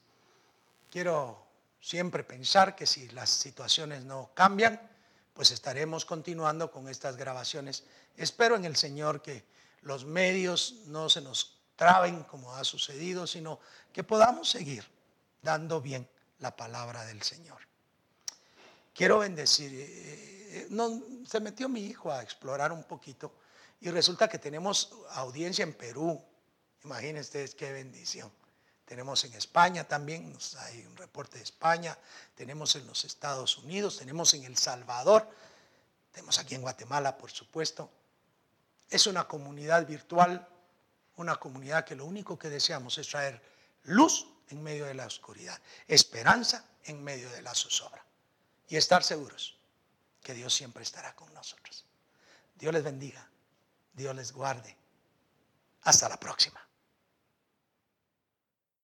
Quiero 0.90 1.46
siempre 1.80 2.24
pensar 2.24 2.74
que 2.74 2.86
si 2.86 3.08
las 3.10 3.30
situaciones 3.30 4.02
no 4.02 4.32
cambian, 4.34 4.80
pues 5.32 5.52
estaremos 5.52 6.04
continuando 6.04 6.72
con 6.72 6.88
estas 6.88 7.16
grabaciones. 7.16 7.84
Espero 8.16 8.56
en 8.56 8.64
el 8.64 8.74
Señor 8.74 9.22
que 9.22 9.44
los 9.82 10.04
medios 10.04 10.82
no 10.86 11.08
se 11.08 11.20
nos 11.20 11.53
traben 11.76 12.22
como 12.24 12.54
ha 12.54 12.64
sucedido, 12.64 13.26
sino 13.26 13.60
que 13.92 14.04
podamos 14.04 14.50
seguir 14.50 14.84
dando 15.42 15.80
bien 15.80 16.08
la 16.38 16.56
palabra 16.56 17.04
del 17.04 17.22
Señor. 17.22 17.60
Quiero 18.92 19.18
bendecir, 19.18 19.72
eh, 19.72 20.68
eh, 20.70 21.24
se 21.26 21.40
metió 21.40 21.68
mi 21.68 21.80
hijo 21.80 22.12
a 22.12 22.22
explorar 22.22 22.72
un 22.72 22.84
poquito 22.84 23.32
y 23.80 23.90
resulta 23.90 24.28
que 24.28 24.38
tenemos 24.38 24.92
audiencia 25.10 25.62
en 25.62 25.74
Perú. 25.74 26.22
Imagínense 26.84 27.28
ustedes 27.28 27.54
qué 27.54 27.72
bendición. 27.72 28.30
Tenemos 28.84 29.24
en 29.24 29.32
España 29.32 29.84
también, 29.84 30.36
hay 30.58 30.84
un 30.86 30.96
reporte 30.96 31.38
de 31.38 31.44
España, 31.44 31.96
tenemos 32.34 32.76
en 32.76 32.86
los 32.86 33.04
Estados 33.04 33.56
Unidos, 33.58 33.98
tenemos 33.98 34.34
en 34.34 34.44
El 34.44 34.58
Salvador, 34.58 35.28
tenemos 36.12 36.38
aquí 36.38 36.54
en 36.54 36.60
Guatemala, 36.60 37.16
por 37.16 37.30
supuesto. 37.30 37.90
Es 38.90 39.06
una 39.06 39.26
comunidad 39.26 39.86
virtual, 39.86 40.46
una 41.16 41.36
comunidad 41.36 41.84
que 41.84 41.94
lo 41.94 42.04
único 42.04 42.38
que 42.38 42.48
deseamos 42.48 42.98
es 42.98 43.08
traer 43.08 43.40
luz 43.84 44.26
en 44.48 44.62
medio 44.62 44.86
de 44.86 44.94
la 44.94 45.06
oscuridad, 45.06 45.60
esperanza 45.86 46.64
en 46.84 47.02
medio 47.02 47.30
de 47.30 47.42
la 47.42 47.54
zozobra 47.54 48.04
y 48.68 48.76
estar 48.76 49.02
seguros 49.02 49.56
que 50.22 50.34
Dios 50.34 50.54
siempre 50.54 50.82
estará 50.82 51.14
con 51.14 51.32
nosotros. 51.34 51.84
Dios 52.56 52.72
les 52.72 52.82
bendiga. 52.82 53.28
Dios 53.92 54.14
les 54.16 54.32
guarde. 54.32 54.76
Hasta 55.82 56.08
la 56.08 56.18
próxima. 56.18 56.66